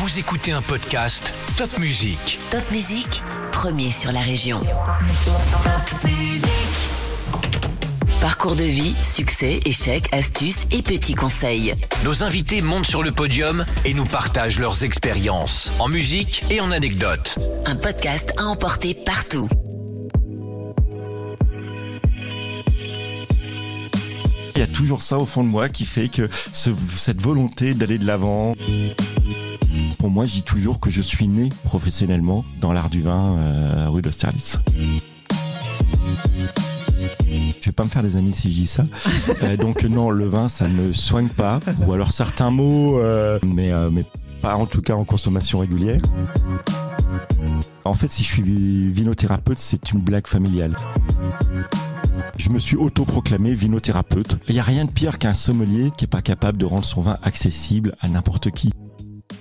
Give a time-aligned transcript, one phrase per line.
[0.00, 2.38] Vous écoutez un podcast Top Music.
[2.50, 4.60] Top Musique, premier sur la région.
[8.20, 11.74] Parcours de vie, succès, échecs, astuces et petits conseils.
[12.04, 16.70] Nos invités montent sur le podium et nous partagent leurs expériences en musique et en
[16.70, 17.38] anecdotes.
[17.66, 19.48] Un podcast à emporter partout.
[24.54, 27.74] Il y a toujours ça au fond de moi qui fait que ce- cette volonté
[27.74, 28.54] d'aller de l'avant.
[29.98, 33.88] Pour moi, je dis toujours que je suis né professionnellement dans l'art du vin euh,
[33.88, 34.60] rue d'Austerlitz.
[37.26, 38.84] Je vais pas me faire des amis si je dis ça.
[39.44, 41.60] Euh, donc non, le vin, ça ne soigne pas.
[41.86, 44.04] Ou alors certains mots, euh, mais, euh, mais
[44.42, 46.00] pas en tout cas en consommation régulière.
[47.84, 50.74] En fait, si je suis vi- vinothérapeute, c'est une blague familiale.
[52.36, 54.38] Je me suis autoproclamé vinothérapeute.
[54.48, 57.00] Il n'y a rien de pire qu'un sommelier qui est pas capable de rendre son
[57.02, 58.72] vin accessible à n'importe qui.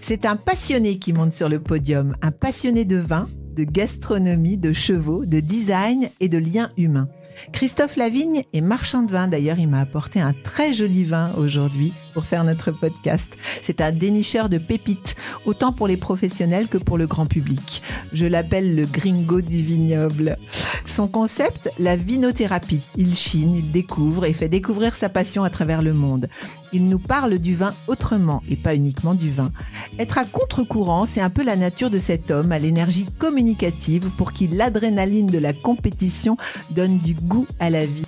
[0.10, 3.27] C'est un passionné qui monte sur le podium, un passionné de vin,
[3.58, 7.10] de gastronomie, de chevaux, de design et de liens humains.
[7.52, 9.27] Christophe Lavigne est marchand de vin.
[9.27, 13.32] D'ailleurs, il m'a apporté un très joli vin aujourd'hui pour faire notre podcast.
[13.62, 17.82] C'est un dénicheur de pépites, autant pour les professionnels que pour le grand public.
[18.14, 20.38] Je l'appelle le gringo du vignoble.
[20.86, 22.88] Son concept, la vinothérapie.
[22.96, 26.30] Il chine, il découvre et fait découvrir sa passion à travers le monde.
[26.73, 29.51] Il nous parle du vin autrement et pas uniquement du vin.
[29.99, 34.34] Être à contre-courant, c'est un peu la nature de cet homme à l'énergie communicative pour
[34.34, 36.37] qui l'adrénaline de la compétition
[36.71, 38.05] donne du goût à la vie.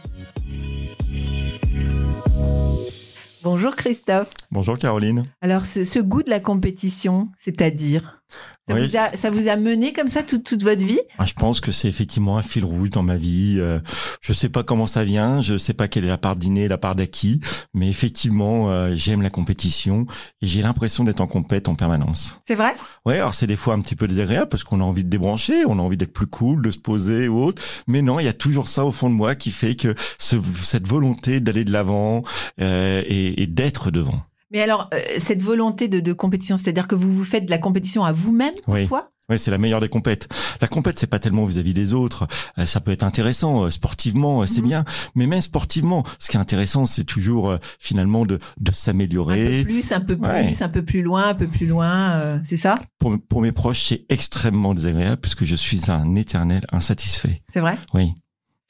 [3.44, 4.30] Bonjour Christophe.
[4.52, 5.24] Bonjour Caroline.
[5.42, 8.22] Alors ce, ce goût de la compétition, c'est-à-dire?
[8.70, 8.88] Ça, Oui.
[8.88, 11.00] vous a, ça vous a mené comme ça toute, toute votre vie?
[11.18, 13.56] Ah, Je pense que c'est effectivement un fil rouge dans ma vie.
[13.60, 13.80] Euh,
[14.22, 16.78] Je sais pas comment ça vient, je sais pas quelle est la part d'inné, la
[16.78, 17.40] part d'acquis,
[17.74, 20.06] mais effectivement, euh, j'aime la compétition
[20.42, 22.36] et j'ai l'impression d'être en compète en permanence.
[22.46, 22.76] C'est vrai?
[23.06, 25.66] Ouais, alors c'est des fois un petit peu désagréable parce qu'on a envie de débrancher,
[25.66, 27.62] on a envie d'être plus cool, de se poser ou autre.
[27.88, 30.36] Mais non, il y a toujours ça au fond de moi qui fait que ce-
[30.62, 32.24] cette volonté d'aller de l'avant
[32.62, 34.22] euh, et, et d'être devant.
[34.52, 37.58] Mais alors, euh, cette volonté de, de compétition, c'est-à-dire que vous vous faites de la
[37.60, 38.82] compétition à vous-même Oui.
[38.82, 40.28] parfois Ouais, c'est la meilleure des compètes.
[40.60, 42.28] La compète, c'est pas tellement vis-à-vis des autres.
[42.58, 44.68] Euh, ça peut être intéressant euh, sportivement, euh, c'est Mhm.
[44.68, 44.86] bien.
[45.14, 49.60] Mais même sportivement, ce qui est intéressant, c'est toujours euh, finalement de, de Un s'améliorer.
[49.60, 50.64] peu plus, un peu plus, Ouais.
[50.64, 52.80] un peu plus loin, un peu plus loin, euh, c'est ça?
[52.98, 57.44] Pour, pour mes proches, c'est extrêmement désagréable puisque je suis un éternel insatisfait.
[57.54, 57.78] C'est vrai?
[57.94, 58.14] Oui.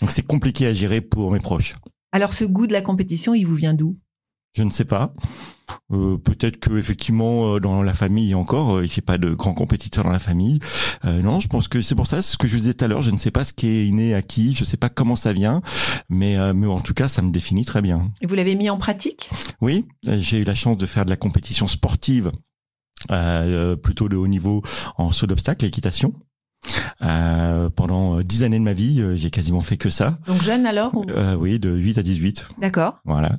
[0.01, 1.73] Donc c'est compliqué à gérer pour mes proches.
[2.11, 3.97] Alors ce goût de la compétition, il vous vient d'où?
[4.57, 5.13] Je ne sais pas.
[5.91, 10.03] Euh, Peut-être que effectivement euh, dans la famille encore, euh, j'ai pas de grands compétiteurs
[10.03, 10.59] dans la famille.
[11.05, 12.21] Euh, non, je pense que c'est pour ça.
[12.21, 13.01] C'est ce que je vous disais tout à l'heure.
[13.01, 14.55] Je ne sais pas ce qui est inné à qui.
[14.55, 15.61] Je sais pas comment ça vient,
[16.09, 18.11] mais euh, mais en tout cas, ça me définit très bien.
[18.21, 19.29] Et vous l'avez mis en pratique?
[19.61, 22.31] Oui, euh, j'ai eu la chance de faire de la compétition sportive,
[23.11, 24.61] euh, plutôt de haut niveau
[24.97, 26.13] en saut d'obstacle, équitation.
[27.01, 30.19] Euh, pendant euh, dix années de ma vie, euh, j'ai quasiment fait que ça.
[30.27, 32.45] Donc jeune alors ou- Euh, oui, de 8 à 18.
[32.59, 33.37] D'accord, Voilà.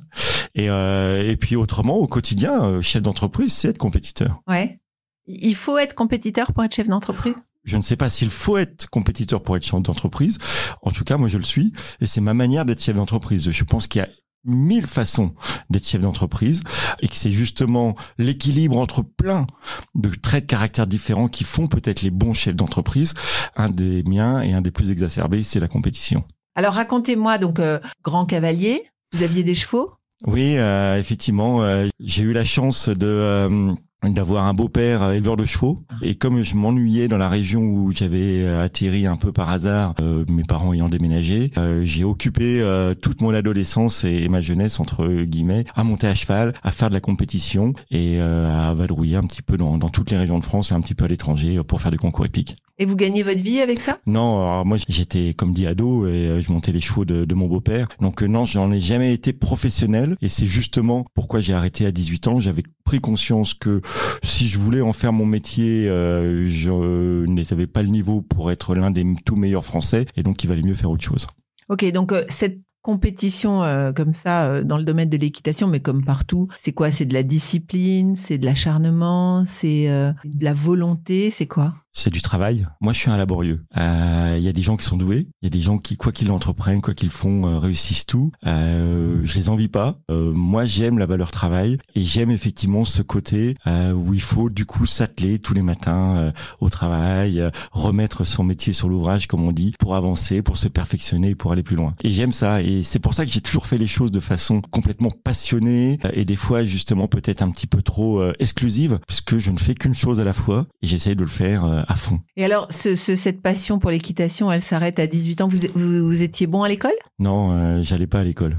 [0.55, 4.41] Et, euh, et puis autrement, au quotidien, chef d'entreprise, c'est être compétiteur.
[4.47, 4.79] ouais.
[5.27, 7.35] Il faut être compétiteur pour être chef d'entreprise?
[7.63, 10.39] Je ne sais pas s'il faut être compétiteur pour être chef d'entreprise.
[10.81, 11.71] En tout cas, moi, je le suis.
[12.01, 13.51] Et c'est ma manière d'être chef d'entreprise.
[13.51, 14.09] Je pense qu'il y a
[14.43, 15.33] mille façons
[15.69, 16.61] d'être chef d'entreprise
[16.99, 19.47] et que c'est justement l'équilibre entre plein
[19.95, 23.13] de traits de caractère différents qui font peut-être les bons chefs d'entreprise.
[23.55, 26.23] Un des miens et un des plus exacerbés, c'est la compétition.
[26.55, 29.93] Alors racontez-moi, donc euh, grand cavalier, vous aviez des chevaux?
[30.27, 33.73] Oui, euh, effectivement, euh, j'ai eu la chance de euh,
[34.09, 37.91] d'avoir un beau-père euh, éleveur de chevaux et comme je m'ennuyais dans la région où
[37.91, 42.61] j'avais euh, atterri un peu par hasard, euh, mes parents ayant déménagé, euh, j'ai occupé
[42.61, 46.89] euh, toute mon adolescence et, ma jeunesse entre guillemets à monter à cheval, à faire
[46.89, 50.39] de la compétition et euh, à vadrouiller un petit peu dans, dans toutes les régions
[50.39, 52.55] de France et un petit peu à l'étranger pour faire des concours épiques.
[52.79, 53.99] Et vous gagnez votre vie avec ça?
[54.07, 57.45] Non, alors moi j'étais comme dit ado et je montais les chevaux de, de mon
[57.47, 57.87] beau-père.
[57.99, 62.27] Donc non, j'en ai jamais été professionnel et c'est justement pourquoi j'ai arrêté à 18
[62.27, 62.39] ans.
[62.39, 63.81] J'avais pris conscience que
[64.23, 68.75] si je voulais en faire mon métier, euh, je n'avais pas le niveau pour être
[68.75, 71.27] l'un des tout meilleurs français et donc il valait mieux faire autre chose.
[71.69, 75.79] Ok, donc euh, cette compétition euh, comme ça euh, dans le domaine de l'équitation, mais
[75.79, 76.91] comme partout, c'est quoi?
[76.91, 81.73] C'est de la discipline, c'est de l'acharnement, c'est de la volonté, c'est quoi?
[81.93, 82.65] C'est du travail.
[82.79, 83.65] Moi, je suis un laborieux.
[83.77, 85.27] Euh, Il y a des gens qui sont doués.
[85.41, 88.31] Il y a des gens qui, quoi qu'ils entreprennent, quoi qu'ils font, euh, réussissent tout.
[88.47, 89.97] Euh, je les envie pas.
[90.09, 93.55] Euh, moi, j'aime la valeur travail et j'aime effectivement ce côté
[93.93, 98.89] où il faut du coup s'atteler tous les matins au travail, remettre son métier sur
[98.89, 101.93] l'ouvrage, comme on dit, pour avancer, pour se perfectionner, pour aller plus loin.
[102.03, 102.61] Et j'aime ça.
[102.61, 106.25] Et c'est pour ça que j'ai toujours fait les choses de façon complètement passionnée et
[106.25, 110.19] des fois justement peut-être un petit peu trop exclusive, puisque je ne fais qu'une chose
[110.19, 112.19] à la fois et j'essaie de le faire à fond.
[112.37, 115.47] Et alors, ce, ce- cette passion pour l'équitation, elle s'arrête à 18 ans.
[115.47, 116.91] Vous, vous, vous étiez bon à l'école?
[117.19, 118.57] Non, euh, j'allais pas à l'école.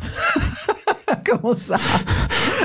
[1.27, 1.79] Comment ça?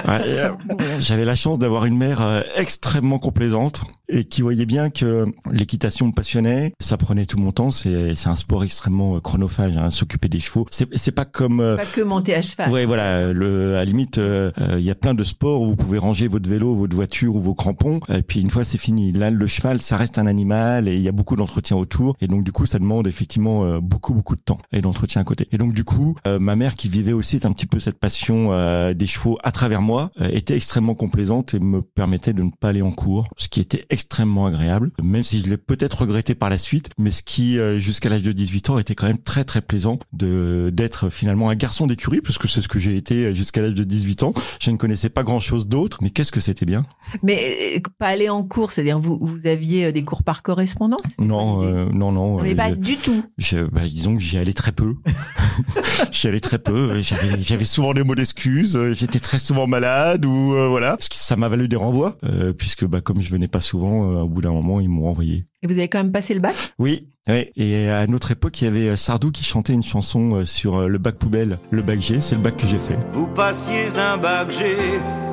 [0.07, 0.51] Ouais, euh,
[1.00, 6.07] J'avais la chance d'avoir une mère euh, extrêmement complaisante et qui voyait bien que l'équitation
[6.07, 6.71] me passionnait.
[6.80, 7.71] Ça prenait tout mon temps.
[7.71, 9.77] C'est c'est un sport extrêmement euh, chronophage.
[9.77, 12.71] Hein, S'occuper des chevaux, c'est c'est pas comme euh, Pas que monter à cheval.
[12.71, 13.31] Ouais, voilà.
[13.33, 15.98] Le, à la limite, euh, euh, il y a plein de sports où vous pouvez
[15.98, 18.00] ranger votre vélo, votre voiture ou vos crampons.
[18.09, 19.12] Et puis une fois, c'est fini.
[19.12, 22.15] Là, le cheval, ça reste un animal et il y a beaucoup d'entretien autour.
[22.21, 25.48] Et donc du coup, ça demande effectivement beaucoup, beaucoup de temps et d'entretien à côté.
[25.51, 28.50] Et donc du coup, euh, ma mère qui vivait aussi un petit peu cette passion
[28.51, 32.50] euh, des chevaux à travers moi euh, était extrêmement complaisante et me permettait de ne
[32.50, 34.91] pas aller en cours, ce qui était extrêmement agréable.
[35.01, 38.21] Même si je l'ai peut-être regretté par la suite, mais ce qui euh, jusqu'à l'âge
[38.21, 42.21] de 18 ans était quand même très très plaisant de d'être finalement un garçon d'écurie,
[42.21, 44.33] puisque c'est ce que j'ai été jusqu'à l'âge de 18 ans.
[44.61, 46.85] Je ne connaissais pas grand chose d'autre, mais qu'est-ce que c'était bien?
[47.23, 51.01] Mais euh, pas aller en cours, c'est-à-dire vous, vous aviez euh, des cours par correspondance?
[51.19, 52.38] Non, euh, non, non.
[52.38, 53.23] Non, mais euh, pas du tout.
[53.39, 54.94] je, bah, disons que j'y allais très peu.
[56.11, 57.01] j'y allais très peu.
[57.01, 58.75] J'avais, souvent des mots d'excuses.
[58.75, 60.97] euh, J'étais très souvent malade ou euh, voilà.
[61.11, 64.27] Ça m'a valu des renvois euh, puisque bah comme je venais pas souvent, euh, au
[64.27, 65.45] bout d'un moment ils m'ont renvoyé.
[65.63, 66.55] Et vous avez quand même passé le bac?
[66.79, 67.07] Oui.
[67.27, 67.49] oui.
[67.55, 70.87] Et à notre époque, il y avait euh, Sardou qui chantait une chanson euh, sur
[70.87, 72.21] le bac poubelle, le bac G.
[72.21, 72.97] C'est le bac que j'ai fait.
[73.11, 74.75] Vous passiez un bac G,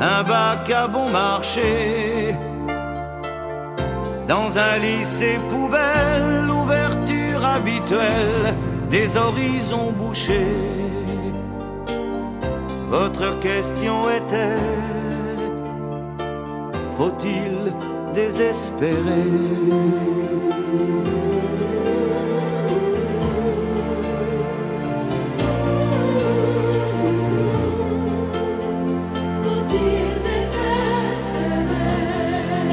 [0.01, 2.35] un bac à bon marché.
[4.29, 8.57] Dans un lycée poubelle, l'ouverture habituelle
[8.91, 10.47] des horizons bouchés.
[12.89, 15.05] Votre question était
[16.97, 17.73] faut-il
[18.15, 18.95] désespérer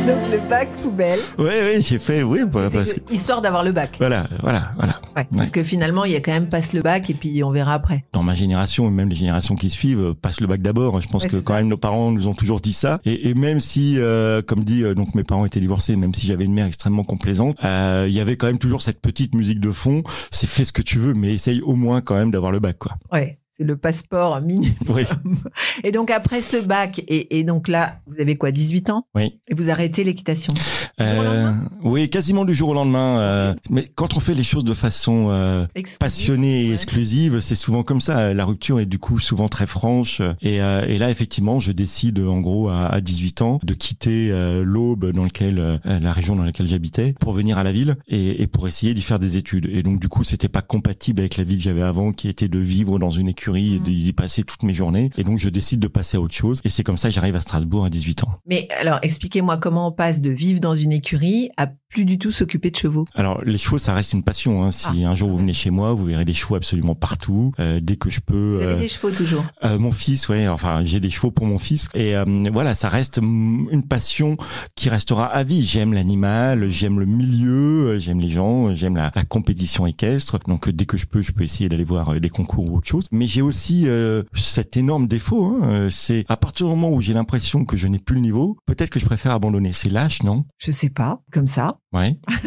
[0.07, 2.23] Donc le bac poubelle, Oui, oui, j'ai fait.
[2.23, 3.95] Oui, bah, parce que histoire d'avoir le bac.
[3.99, 4.99] voilà, voilà, voilà.
[5.15, 7.51] Ouais, Parce que finalement, il y a quand même passe le bac et puis on
[7.51, 8.03] verra après.
[8.13, 10.99] dans ma génération et même les générations qui suivent euh, passent le bac d'abord.
[11.01, 11.59] Je pense Ouais, que quand ça.
[11.59, 12.99] même nos parents nous ont toujours dit ça.
[13.05, 16.25] Et, et même si, euh, comme dit, euh, donc mes parents étaient divorcés, même si
[16.25, 19.59] j'avais une mère extrêmement complaisante, euh, il y avait quand même toujours cette petite musique
[19.59, 20.03] de fond.
[20.31, 22.77] C'est fais ce que tu veux, mais essaye au moins quand même d'avoir le bac,
[22.79, 22.93] quoi.
[23.11, 24.73] Ouais, c'est le passeport minimum.
[24.89, 25.03] Oui,
[25.83, 29.05] Et donc après ce bac, et, et donc là, vous avez quoi, 18 ans?
[29.15, 29.39] Oui.
[29.47, 30.53] Et vous arrêtez l'équitation.
[30.99, 31.51] Euh,
[31.83, 33.19] oui, quasiment du jour au lendemain.
[33.19, 35.65] euh, mais quand on fait les choses de façon euh,
[35.99, 36.73] passionnée et Ouais.
[36.73, 38.33] exclusive, c'est souvent comme ça.
[38.33, 40.21] La rupture est du coup souvent très franche.
[40.41, 44.29] Et, et là, effectivement, je décide en gros à, à 18 ans de quitter
[44.63, 48.47] l'Aube, dans lequel la région dans laquelle j'habitais, pour venir à la ville et, et
[48.47, 49.69] pour essayer d'y faire des études.
[49.71, 52.47] Et donc du coup, c'était pas compatible avec la vie que j'avais avant, qui était
[52.47, 53.83] de vivre dans une écurie et Mhm.
[53.83, 55.09] d'y passer toutes mes journées.
[55.17, 56.61] Et donc je décide de passer à autre chose.
[56.63, 58.31] Et c'est comme ça que j'arrive à Strasbourg à 18 ans.
[58.45, 62.31] Mais alors, expliquez-moi comment on passe de vivre dans une écurie à plus du tout
[62.31, 63.05] s'occuper de chevaux.
[63.15, 64.63] Alors les chevaux, ça reste une passion.
[64.63, 64.71] Hein.
[64.71, 67.51] Si un jour vous venez chez moi, vous verrez des chevaux absolument partout.
[67.59, 68.55] Euh, dès que je peux.
[68.55, 69.45] Vous avez euh, des chevaux toujours.
[69.63, 70.47] euh, mon fils, ouais.
[70.47, 71.89] Enfin, j'ai des chevaux pour mon fils.
[71.93, 74.37] Et euh, voilà, ça reste mm, une passion
[74.75, 75.63] qui restera à vie.
[75.65, 80.39] J'aime l'animal, j'aime le milieu, euh, j'aime les gens, j'aime la, la compétition équestre.
[80.47, 83.05] Donc dès que je peux, je peux essayer d'aller voir des concours ou autre chose.
[83.11, 85.59] Mais j'ai aussi euh, cet énorme défaut.
[85.61, 88.57] Hein, c'est à partir du moment où j'ai l'impression que je n'ai plus le niveau,
[88.65, 89.71] peut-être que je préfère abandonner.
[89.73, 90.45] C'est lâche, non?
[90.57, 91.77] Je sais pas, comme ça.
[91.93, 92.17] Ouais.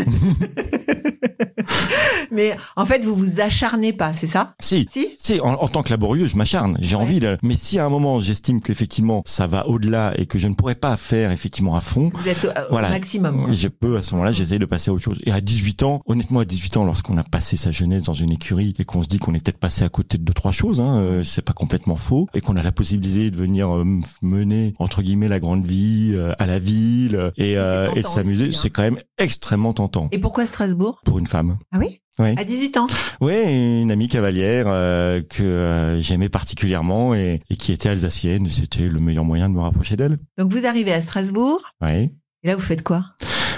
[2.31, 4.55] Mais en fait, vous vous acharnez pas, c'est ça?
[4.61, 4.87] Si.
[4.91, 5.09] Si?
[5.19, 7.03] Si, en, en tant que laborieux, je m'acharne, j'ai Ouais.
[7.03, 7.37] envie de...
[7.43, 10.75] Mais si à un moment, j'estime qu'effectivement, ça va au-delà et que je ne pourrais
[10.75, 12.89] pas faire effectivement à fond, Vous êtes au, au Voilà.
[12.91, 13.45] maximum.
[13.47, 13.55] quoi.
[13.55, 15.19] je peux, à ce moment-là, j'essaye de passer à autre chose.
[15.25, 18.33] Et à 18 ans, honnêtement, à 18 ans, lorsqu'on a passé sa jeunesse dans une
[18.33, 20.81] écurie et qu'on se dit qu'on est peut-être passé à côté de deux, trois choses,
[20.81, 23.85] hein, euh, c'est pas complètement faux, et qu'on a la possibilité de venir euh,
[24.23, 28.03] mener, entre guillemets, la grande vie euh, à la ville euh, et, euh, et de
[28.03, 28.51] tentant s'amuser, hein.
[28.53, 31.01] c'est quand même extrêmement tentant Et pourquoi Strasbourg?
[31.05, 31.59] Pour une femme.
[31.73, 32.01] Ah oui?
[32.19, 32.35] Oui.
[32.39, 32.87] À 18 ans?
[33.21, 33.35] Oui,
[33.83, 38.49] une amie cavalière euh, que euh, j'aimais particulièrement et, et qui était alsacienne.
[38.51, 40.19] C'était le meilleur moyen de me rapprocher d'elle.
[40.39, 42.13] Donc vous arrivez à Strasbourg, Oui.
[42.45, 43.05] et là vous faites quoi?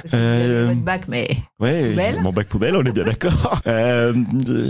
[0.04, 1.26] Votre bac, mais
[1.58, 2.14] Ouais, Poubelle.
[2.16, 3.60] j'ai mon bac poubelle, on est bien d'accord.
[3.66, 4.14] Euh,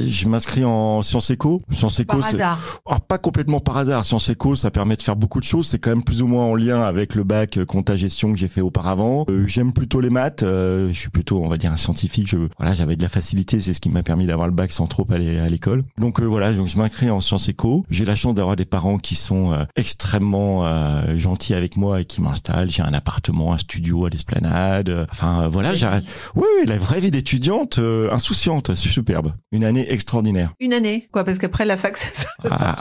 [0.08, 1.62] je m'inscris en sciences éco.
[1.70, 2.80] Sciences éco, par c'est hasard.
[2.86, 4.04] alors, pas complètement par hasard.
[4.04, 5.66] Sciences éco, ça permet de faire beaucoup de choses.
[5.66, 8.38] C'est quand même plus ou moins en lien avec le bac euh, compta gestion que
[8.38, 9.26] j'ai fait auparavant.
[9.28, 10.42] Euh, J'aime plutôt les maths.
[10.44, 12.26] euh, je suis plutôt, on va dire, un scientifique.
[12.28, 13.60] Je, voilà, j'avais de la facilité.
[13.60, 15.84] C'est ce qui m'a permis d'avoir le bac sans trop aller à l'école.
[15.98, 17.84] Donc euh, voilà, donc je m'inscris en sciences éco.
[17.90, 22.04] J'ai la chance d'avoir des parents qui sont euh, extrêmement euh, gentils avec moi et
[22.04, 22.70] qui m'installent.
[22.70, 25.06] J'ai un appartement, un studio à l'esplanade.
[25.18, 26.04] Enfin euh, voilà, j'arrête.
[26.34, 29.32] Oui, oui, la vraie vie d'étudiante, euh, insouciante, c'est superbe.
[29.50, 30.52] Une année extraordinaire.
[30.60, 32.76] Une année, quoi, parce qu'après la fac, ça, ça- Ah,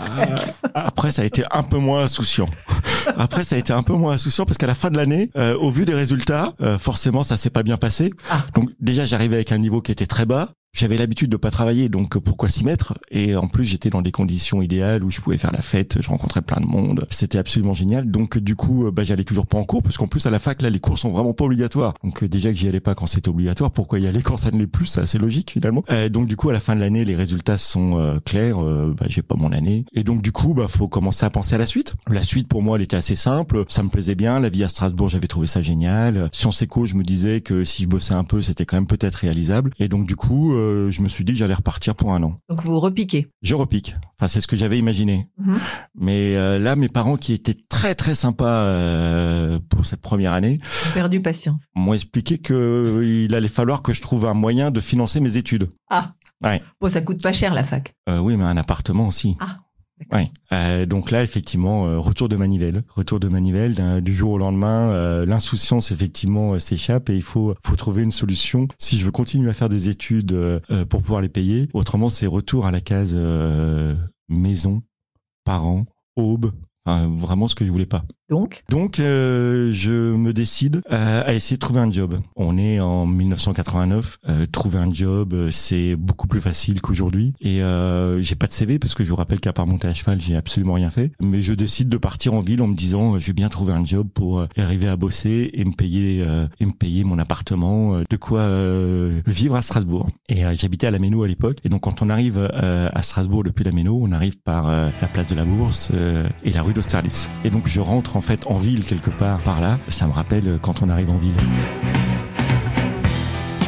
[0.73, 2.49] après, ça a été un peu moins insouciant.
[3.17, 5.55] Après, ça a été un peu moins insouciant parce qu'à la fin de l'année, euh,
[5.57, 8.11] au vu des résultats, euh, forcément, ça s'est pas bien passé.
[8.31, 8.45] Ah.
[8.55, 10.49] Donc déjà, j'arrivais avec un niveau qui était très bas.
[10.75, 12.95] J'avais l'habitude de pas travailler, donc pourquoi s'y mettre?
[13.09, 16.09] Et en plus, j'étais dans des conditions idéales où je pouvais faire la fête, je
[16.09, 17.07] rencontrais plein de monde.
[17.09, 18.11] C'était absolument génial.
[18.11, 20.39] Donc du coup, euh, bah, j'allais toujours pas en cours parce qu'en plus à la
[20.39, 21.93] fac, là, les cours sont vraiment pas obligatoires.
[22.03, 24.51] Donc euh, déjà que j'y allais pas quand c'était obligatoire, pourquoi y aller quand ça
[24.51, 24.87] ne l'est plus?
[24.87, 25.85] C'est assez logique finalement.
[25.91, 28.61] Euh, donc du coup, à la fin de l'année, les résultats sont euh, clairs.
[28.61, 31.55] Euh, bah, j'ai pas mon année, et donc du coup, bah faut commencer à penser
[31.55, 31.95] à la suite.
[32.09, 33.63] La suite pour moi, elle était assez simple.
[33.69, 34.41] Ça me plaisait bien.
[34.41, 36.29] La vie à Strasbourg, j'avais trouvé ça génial.
[36.33, 39.15] Sciences éco, je me disais que si je bossais un peu, c'était quand même peut-être
[39.15, 39.71] réalisable.
[39.79, 42.39] Et donc du coup, euh, je me suis dit que j'allais repartir pour un an.
[42.49, 43.27] donc vous repiquez.
[43.41, 43.95] Je repique.
[44.17, 45.29] Enfin, c'est ce que j'avais imaginé.
[45.37, 45.59] Mhm.
[45.95, 50.59] Mais euh, là, mes parents, qui étaient très très sympas euh, pour cette première année,
[50.85, 51.67] J'ai perdu patience.
[51.75, 55.69] m'ont expliqué que il allait falloir que je trouve un moyen de financer mes études.
[56.81, 57.95] Bon, ça coûte pas cher la fac.
[58.09, 59.35] Euh, oui, mais un appartement aussi.
[59.39, 59.59] Ah.
[60.11, 60.29] Ouais.
[60.51, 64.89] Euh, donc là, effectivement, euh, retour de manivelle, retour de manivelle du jour au lendemain.
[64.91, 69.11] euh, L'insouciance effectivement euh, s'échappe et il faut faut trouver une solution si je veux
[69.11, 71.69] continuer à faire des études euh, euh, pour pouvoir les payer.
[71.73, 73.17] Autrement, c'est retour à la case
[74.27, 74.83] maison,
[75.45, 75.85] parents,
[76.15, 76.51] aube.
[76.85, 78.03] Enfin, vraiment ce que je voulais pas.
[78.29, 82.17] Donc, Donc, euh, je me décide euh, à essayer de trouver un job.
[82.35, 84.17] On est en 1989.
[84.29, 87.33] euh, trouver un job, euh, c'est beaucoup plus facile qu'aujourd'hui.
[87.41, 89.93] Et euh, j'ai pas de CV parce que je vous rappelle qu'à part monter à
[89.93, 91.11] cheval, j'ai absolument rien fait.
[91.21, 93.73] Mais je décide de partir en ville en me disant, euh, je vais bien trouver
[93.73, 97.19] un job pour euh, arriver à bosser et me payer euh, et me payer mon
[97.19, 100.07] appartement, euh, de quoi euh, vivre à Strasbourg.
[100.29, 101.57] Et euh, j'habitais à la Méno à l'époque.
[101.63, 104.89] Et donc, quand on arrive euh, à Strasbourg depuis la Méno, on arrive par euh,
[105.01, 107.29] la place de la Bourse euh, et la rue d'Austerlitz.
[107.43, 109.79] Et donc, je rentre en fait en ville quelque part par là.
[109.87, 111.35] Ça me rappelle euh, quand on arrive en ville.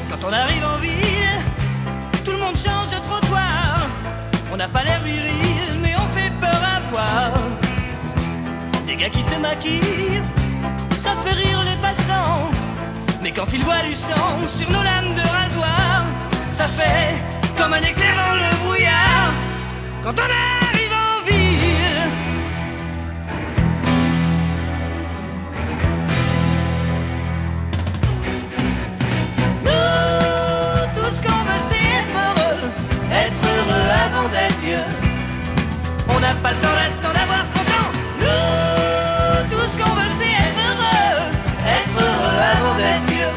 [0.09, 0.93] Quand on arrive en ville,
[2.23, 3.79] tout le monde change de trottoir.
[4.53, 7.41] On n'a pas l'air viril, mais on fait peur à voir.
[8.85, 10.21] Des gars qui se maquillent,
[10.97, 12.51] ça fait rire les passants.
[13.23, 16.05] Mais quand ils voient du sang sur nos lames de rasoir,
[16.51, 17.15] ça fait
[17.57, 19.31] comme un éclair dans le brouillard.
[20.03, 20.66] Quand on arrive
[36.09, 37.91] On n'a pas le temps d'attendre d'avoir 30 ans.
[38.19, 41.31] Nous, tout ce qu'on veut, c'est être heureux.
[41.65, 43.33] Être heureux avant d'être vieux.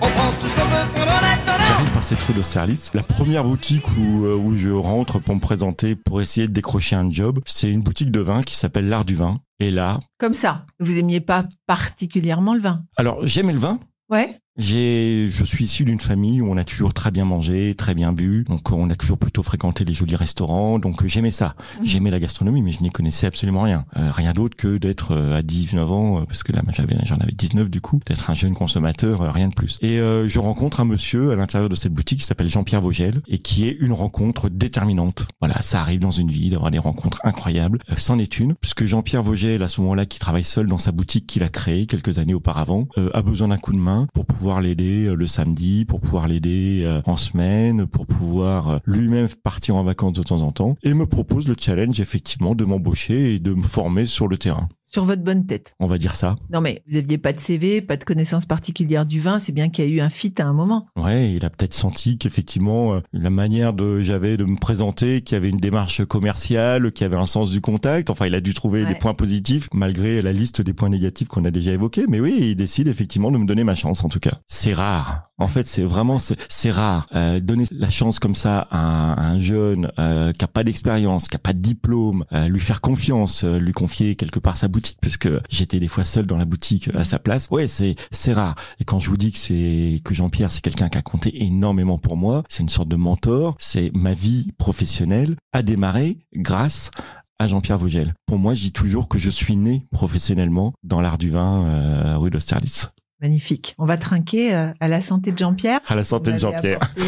[0.00, 1.64] On prend tout ce qu'on peut prendre en attendant.
[1.68, 2.90] J'arrive par cette rue d'Austerlitz.
[2.94, 6.96] La première boutique où, euh, où je rentre pour me présenter, pour essayer de décrocher
[6.96, 9.38] un job, c'est une boutique de vin qui s'appelle l'Art du Vin.
[9.60, 12.82] Et là, comme ça, vous aimiez pas particulièrement le vin?
[12.96, 13.78] Alors j'aimais le vin,
[14.10, 14.38] Ouais.
[14.58, 18.12] J'ai, je suis issu d'une famille où on a toujours très bien mangé, très bien
[18.12, 18.44] bu.
[18.46, 20.78] Donc on a toujours plutôt fréquenté les jolis restaurants.
[20.78, 21.54] Donc euh, j'aimais ça.
[21.78, 21.86] Mhm.
[21.86, 23.86] J'aimais la gastronomie, mais je n'y connaissais absolument rien.
[23.96, 27.32] Euh, rien d'autre que d'être euh, à 19 ans, parce que là j'avais, j'en avais
[27.32, 29.78] 19 du coup, d'être un jeune consommateur, euh, rien de plus.
[29.80, 33.22] Et euh, je rencontre un monsieur à l'intérieur de cette boutique qui s'appelle Jean-Pierre Vogel
[33.28, 35.24] et qui est une rencontre déterminante.
[35.40, 37.78] Voilà, ça arrive dans une vie d'avoir des rencontres incroyables.
[37.96, 41.26] C'en est une, puisque Jean-Pierre Vogel, à ce moment-là, qui travaille seul dans sa boutique
[41.26, 45.06] qu'il a créée quelques années auparavant, a besoin d'un coup de main pour pouvoir l'aider
[45.06, 49.84] euh, le samedi, pour pouvoir l'aider euh, en semaine, pour pouvoir euh, lui-même partir en
[49.84, 53.54] vacances de temps en temps, et me propose le challenge effectivement de m'embaucher et de
[53.54, 54.68] me former sur le terrain.
[54.92, 55.74] Sur votre bonne tête.
[55.80, 56.36] On va dire ça.
[56.52, 59.40] Non, mais vous aviez pas de CV, pas de connaissances particulières du vin.
[59.40, 60.86] C'est bien qu'il y a eu un fit à un moment.
[60.96, 65.34] Ouais, il a peut-être senti qu'effectivement euh, la manière de j'avais de me présenter, qu'il
[65.34, 68.10] y avait une démarche commerciale, qu'il y avait un sens du contact.
[68.10, 68.88] Enfin, il a dû trouver Ouais.
[68.92, 72.04] des points positifs malgré la liste des points négatifs qu'on a déjà évoqués.
[72.08, 74.40] Mais oui, il décide effectivement de me donner ma chance en tout cas.
[74.48, 75.22] C'est rare.
[75.38, 79.22] En fait, c'est vraiment c'est rare Euh, donner la chance comme ça à un, à
[79.30, 83.44] un jeune euh, qui a pas d'expérience, qui a pas de diplôme, lui faire confiance,
[83.44, 86.90] lui confier quelque part sa boutique, parce que j'étais des fois seul dans la boutique
[86.94, 87.48] à sa place.
[87.50, 88.54] Ouais, c'est c'est rare.
[88.80, 91.98] Et quand je vous dis que c'est que Jean-Pierre, c'est quelqu'un qui a compté énormément
[91.98, 93.56] pour moi, c'est une sorte de mentor.
[93.58, 96.90] C'est ma vie professionnelle a démarré grâce
[97.38, 98.14] à Jean-Pierre Vogel.
[98.26, 102.16] Pour moi, je dis toujours que je suis né professionnellement dans l'art du vin euh,
[102.16, 102.90] rue d'Austerlitz.
[103.22, 103.74] Magnifique.
[103.78, 105.78] On va trinquer euh, à la santé de Jean-Pierre.
[105.86, 106.80] À la santé de Jean-Pierre.
[106.98, 107.02] euh,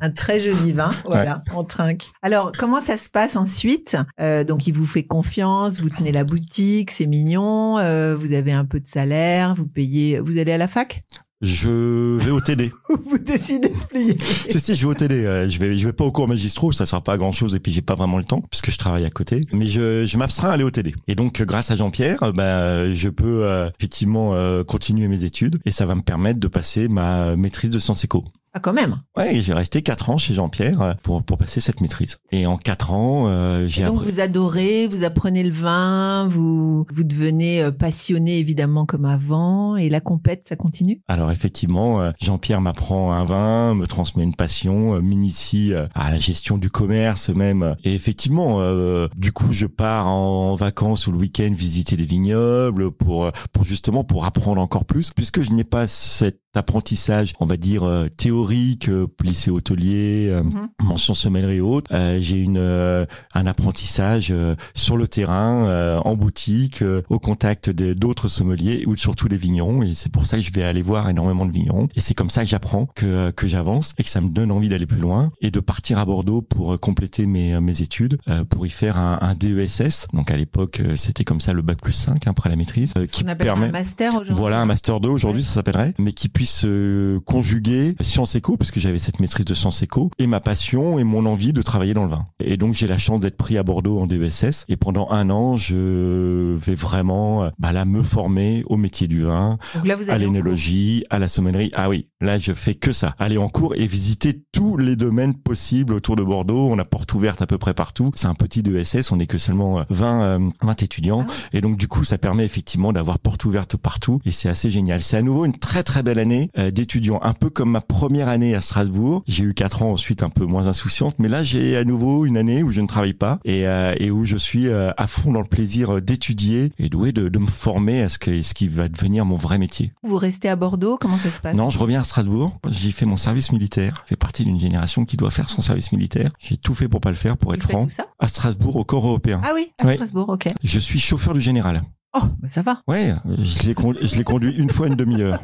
[0.00, 0.92] Un très joli vin.
[1.04, 2.06] Voilà, on trinque.
[2.20, 3.96] Alors, comment ça se passe ensuite?
[4.20, 8.52] Euh, Donc, il vous fait confiance, vous tenez la boutique, c'est mignon, euh, vous avez
[8.52, 10.18] un peu de salaire, vous payez.
[10.18, 11.04] Vous allez à la fac?
[11.42, 12.72] Je vais au TD.
[12.88, 14.16] Vous décidez de plier.
[14.48, 15.46] si, si, je vais au TD.
[15.48, 17.60] Je vais, je vais pas au cours magistraux, ça sert pas à grand chose et
[17.60, 19.46] puis j'ai pas vraiment le temps puisque je travaille à côté.
[19.52, 20.94] Mais je, je à aller au TD.
[21.08, 25.60] Et donc, grâce à Jean-Pierre, euh, bah, je peux euh, effectivement euh, continuer mes études
[25.64, 28.24] et ça va me permettre de passer ma maîtrise de sciences éco.
[28.54, 29.00] Ah, quand même.
[29.16, 32.18] Ouais, j'ai resté quatre ans chez Jean-Pierre euh, pour pour passer cette maîtrise.
[32.32, 34.10] Et en quatre ans, euh, j'ai donc, appris.
[34.10, 39.88] vous adorez, vous apprenez le vin, vous, vous devenez euh, passionné évidemment comme avant, et
[39.88, 41.00] la compète, ça continue?
[41.08, 46.58] Alors effectivement, euh, Jean-Pierre m'apprend un vin, me transmet une passion, m'initie à la gestion
[46.58, 47.76] du commerce même.
[47.84, 52.92] Et effectivement, euh, du coup, je pars en vacances ou le week-end visiter des vignobles
[52.92, 57.56] pour pour justement pour apprendre encore plus, puisque je n'ai pas cet apprentissage, on va
[57.56, 60.68] dire euh, théorique, euh, lycée hôtelier, euh, Mhm.
[60.82, 61.90] mention sommellerie et autres.
[61.94, 63.04] Euh, j'ai une euh,
[63.34, 68.84] un apprentissage euh, sur le terrain, euh, en boutique, euh, au contact de- d'autres sommeliers
[68.86, 69.82] ou surtout des vignerons.
[69.82, 71.88] Et c'est pour ça que je vais aller voir énormément de vignerons.
[71.94, 74.68] Et c'est comme ça que j'apprends, que que j'avance et que ça me donne envie
[74.68, 78.66] d'aller plus loin et de partir à Bordeaux pour compléter mes mes études, euh, pour
[78.66, 80.06] y faire un, un DESS.
[80.12, 83.24] Donc à l'époque, c'était comme ça le bac plus 5 après la maîtrise, euh, qui
[83.26, 84.34] On permet un master aujourd'hui.
[84.36, 85.46] voilà un master 2 aujourd'hui Ouais.
[85.46, 89.54] ça s'appellerait, mais qui puisse euh, conjuguer sciences éco parce que j'avais cette maîtrise de
[89.54, 92.26] sciences éco et ma passion et mon envie de travailler dans le vin.
[92.44, 95.56] Et donc j'ai la chance d'être pris à Bordeaux en DESS et pendant un an
[95.56, 101.04] je vais vraiment euh, bah, là me former au métier du vin, là, à l'énologie,
[101.10, 101.70] à la sommellerie.
[101.74, 103.14] Ah oui, là je fais que ça.
[103.18, 106.68] Aller en cours et visiter tous les domaines possibles autour de Bordeaux.
[106.70, 108.10] On a porte ouverte à peu près partout.
[108.14, 111.26] C'est un petit DESS, on n'est que seulement euh, 20, euh, 20 étudiants.
[111.28, 114.70] Ah Et donc du coup, ça permet effectivement d'avoir porte ouverte partout et c'est assez
[114.70, 115.00] génial.
[115.00, 118.28] C'est à nouveau une très très belle année euh, d'étudiants, un peu comme ma première
[118.28, 119.22] année à Strasbourg.
[119.26, 122.36] J'ai eu quatre ans ensuite un peu moins insouciante, mais là j'ai à nouveau une
[122.36, 125.32] année où je ne travaille pas et, euh, et où je suis euh, à fond
[125.32, 128.68] dans le plaisir d'étudier et doué de, de me former à ce, que, ce qui
[128.68, 129.92] va devenir mon vrai métier.
[130.02, 131.54] Vous restez à Bordeaux Comment ça se passe?
[131.54, 132.58] Non, je reviens à Strasbourg.
[132.70, 134.02] J'ai fait mon service militaire.
[134.04, 136.30] Je fais partie d'une génération qui doit faire son service militaire.
[136.38, 137.84] J'ai tout fait pour pas le faire, pour être franc.
[137.84, 138.06] tout ça?
[138.18, 139.40] À Strasbourg, au corps européen.
[139.44, 139.94] Ah oui, à Oui.
[139.94, 140.48] Strasbourg, ok.
[140.62, 141.82] Je suis chauffeur du général.
[142.14, 142.82] Oh, bah ça va.
[142.88, 145.38] Ouais, je l'ai conduit une fois une demi-heure.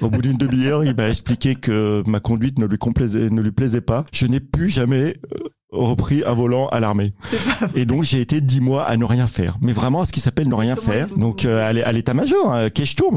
[0.00, 3.80] Au bout d'une demi-heure, il m'a expliqué que ma conduite ne lui, ne lui plaisait
[3.80, 4.04] pas.
[4.12, 7.12] Je n'ai plus jamais euh, repris un volant à l'armée.
[7.74, 9.56] Et donc j'ai été dix mois à ne rien faire.
[9.60, 11.06] Mais vraiment à ce qui s'appelle ne rien comment faire.
[11.08, 12.68] vous- Donc euh, à l'é- à l'état-major, hein,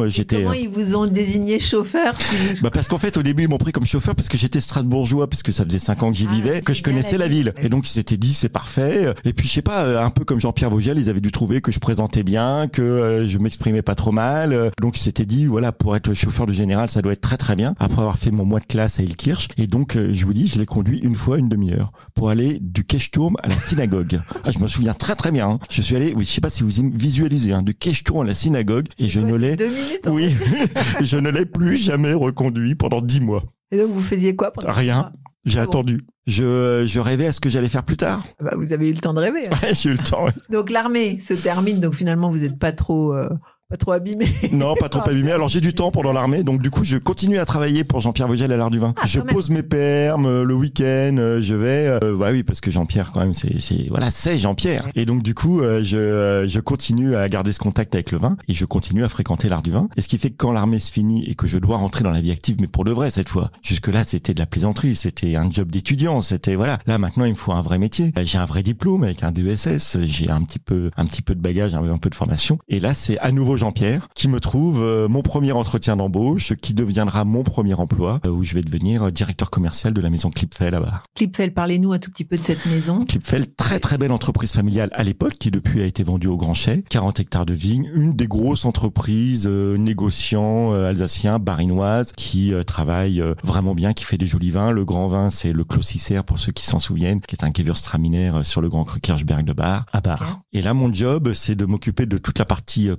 [0.07, 0.43] j'étais...
[0.43, 3.57] Comment ils vous ont désigné chauffeur puis- Bah parce qu'en fait au début ils m'ont
[3.57, 6.27] pris comme chauffeur parce que j'étais strasbourgeois parce que ça faisait cinq ans que j'y
[6.29, 7.53] Ah, vivais, que je connais connaissais la la ville.
[7.61, 9.13] Et donc ils s'étaient dit c'est parfait.
[9.25, 11.61] Et puis je sais pas, euh, un peu comme Jean-Pierre Vogel, ils avaient dû trouver
[11.61, 14.53] que je présentais bien, que euh, je m'exprimais pas trop mal.
[14.53, 17.37] Euh, Donc ils s'étaient dit voilà pour être chauffeur de général ça doit être très
[17.37, 17.74] très bien.
[17.79, 20.48] Après avoir fait mon mois de classe à Ilkirch et donc euh, je vous dis
[20.48, 24.20] je l'ai conduit une fois une demi-heure pour aller du Keshturm à la synagogue.
[24.44, 25.50] Ah, je me souviens très très bien.
[25.50, 25.60] hein.
[25.70, 28.34] Je suis allé, oui je sais pas si vous visualisez, hein, du Keshturm à la
[28.34, 30.08] synagogue et je Ouais, ne l'ai Deux minutes.
[30.08, 30.34] en oui,
[31.01, 33.44] je ne l'ai plus jamais reconduit pendant dix mois.
[33.72, 35.12] Et donc, vous faisiez quoi pendant Rien.
[35.46, 36.01] J'ai Ah bon attendu.
[36.25, 38.24] Je, je rêvais à ce que j'allais faire plus tard.
[38.42, 39.48] Bah, Vous avez eu le temps de rêver.
[39.48, 39.56] hein.
[39.64, 40.24] Ouais, j'ai eu le temps.
[40.25, 40.32] ouais.
[40.50, 41.79] Donc, l'armée se termine.
[41.82, 43.27] Donc, finalement, vous n'êtes pas trop, euh,
[43.74, 44.27] pas trop abîmé.
[44.51, 45.31] Non, pas trop abîmé.
[45.31, 48.27] Alors j'ai du temps pendant l'armée, donc du coup je continue à travailler pour Jean-Pierre
[48.27, 48.94] Vogel à l'art du vin.
[49.01, 49.27] Ah, je même.
[49.29, 51.88] pose mes permes euh, le week-end, euh, je vais.
[52.03, 53.57] Euh, bah oui, parce que Jean-Pierre quand même, c'est,
[53.90, 54.88] voilà, c'est Jean-Pierre.
[54.96, 58.20] Et donc du coup, euh, je, euh, je continue à garder ce contact avec le
[58.20, 59.88] vin et je continue à fréquenter l'art du vin.
[59.98, 62.12] Et ce qui fait que quand l'armée se finit et que je dois rentrer dans
[62.12, 63.50] la vie active, mais pour de vrai cette fois.
[63.64, 66.77] Jusque là, c'était de la plaisanterie, c'était un job d'étudiant, c'était voilà.
[66.86, 68.12] Là maintenant, il me faut un vrai métier.
[68.20, 71.33] Euh, J'ai un vrai diplôme avec un DESS, j'ai un petit peu, un petit peu
[71.33, 72.59] de bagage, un peu de formation.
[72.68, 76.73] Et là, c'est à nouveau Jean-Pierre qui me trouve euh, mon premier entretien d'embauche, qui
[76.73, 80.29] deviendra mon premier emploi, euh, où je vais devenir euh, directeur commercial de la maison
[80.31, 81.05] Clipfel à Bar.
[81.15, 83.05] Clipfel, parlez-nous un tout petit peu de cette maison.
[83.05, 86.53] Clipfel, très très belle entreprise familiale à l'époque, qui depuis a été vendue au Grand
[86.53, 93.23] Chet, 40 hectares de vignes, une des grosses entreprises euh, négociants alsaciens, barinoises, qui travaille
[93.45, 94.71] vraiment bien, qui fait des jolis vins.
[94.71, 97.51] Le grand vin, c'est le Clos Cicère, pour ceux qui s'en souviennent, qui est un
[97.55, 100.21] Gewürztraminer sur le Grand Cru Kirchberg de Bar, à Bar.
[100.21, 100.37] Ok.
[100.51, 102.95] Et là, mon job, c'est de m'occuper de toute la partie euh,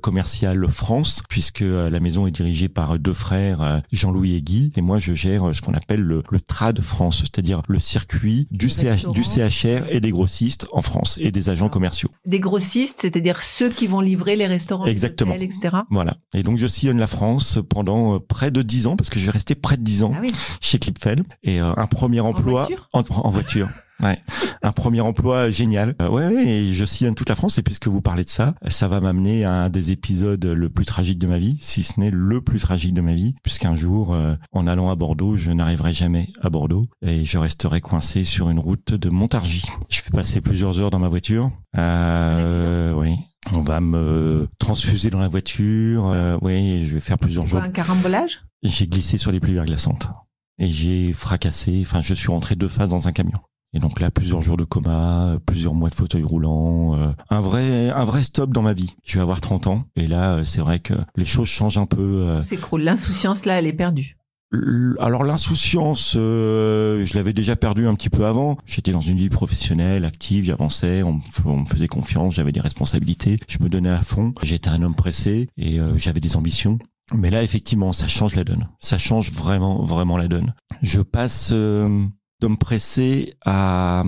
[0.54, 4.72] commerciale France, puisque euh, la maison est dirigée par deux frères, euh, Jean-Louis et Guy,
[4.76, 8.46] et moi, je gère euh, ce qu'on appelle le, le trad France, c'est-à-dire le circuit
[8.50, 9.06] du, CH.
[9.22, 12.10] CHR et des grossistes en France et des agents commerciaux.
[12.26, 15.32] Des grossistes, c'est-à-dire ceux qui vont livrer les restaurants, les Exactement.
[15.32, 15.76] hôtels, etc.
[15.90, 16.16] Voilà.
[16.34, 19.32] Et donc, je sillonne la France pendant près de dix ans, parce que je vais
[19.32, 20.32] rester près de dix ans Ah oui.
[20.60, 21.22] chez Clipfel.
[21.42, 22.88] Et un premier emploi voiture?
[22.92, 23.68] en, en voiture.
[24.62, 25.94] Un premier emploi génial.
[26.00, 27.58] Euh, ouais, ouais, et je sillonne toute la France.
[27.58, 30.84] Et puisque vous parlez de ça, ça va m'amener à un des épisodes le plus
[30.84, 34.14] tragique de ma vie, si ce n'est le plus tragique de ma vie, puisqu'un jour,
[34.14, 38.50] euh, en allant à Bordeaux, je n'arriverai jamais à Bordeaux et je resterai coincé sur
[38.50, 39.66] une route de Montargis.
[39.88, 41.50] Je vais passer plusieurs heures dans ma voiture.
[41.76, 43.16] Euh, oui.
[43.52, 46.06] On va me transfuser dans la voiture.
[46.06, 47.60] Euh, oui, je vais faire plusieurs jours.
[47.60, 48.42] Un carambolage?
[48.62, 50.08] J'ai glissé sur les pluies verglaçantes
[50.58, 51.80] et j'ai fracassé.
[51.82, 53.38] Enfin, je suis rentré deux phases dans un camion.
[53.74, 57.90] Et donc là, plusieurs jours de coma, plusieurs mois de fauteuil roulant, euh, un vrai,
[57.90, 58.94] un vrai stop dans ma vie.
[59.04, 61.86] Je vais avoir 30 ans, et là, euh, c'est vrai que les choses changent un
[61.86, 62.00] peu.
[62.00, 62.42] euh.
[62.42, 62.82] C'est s'écroule.
[62.82, 64.16] L'insouciance, là, elle est perdue.
[65.00, 68.56] Alors l'insouciance, euh, je l'avais déjà perdu un petit peu avant.
[68.66, 72.52] J'étais dans une vie professionnelle, active, j'avançais, on, me f- on me faisait confiance, j'avais
[72.52, 74.32] des responsabilités, je me donnais à fond.
[74.44, 76.78] J'étais un homme pressé et euh, j'avais des ambitions.
[77.12, 78.68] Mais là, effectivement, ça change la donne.
[78.78, 80.54] Ça change vraiment, vraiment la donne.
[80.82, 82.04] Je passe euh,
[82.44, 84.02] d'homme pressé à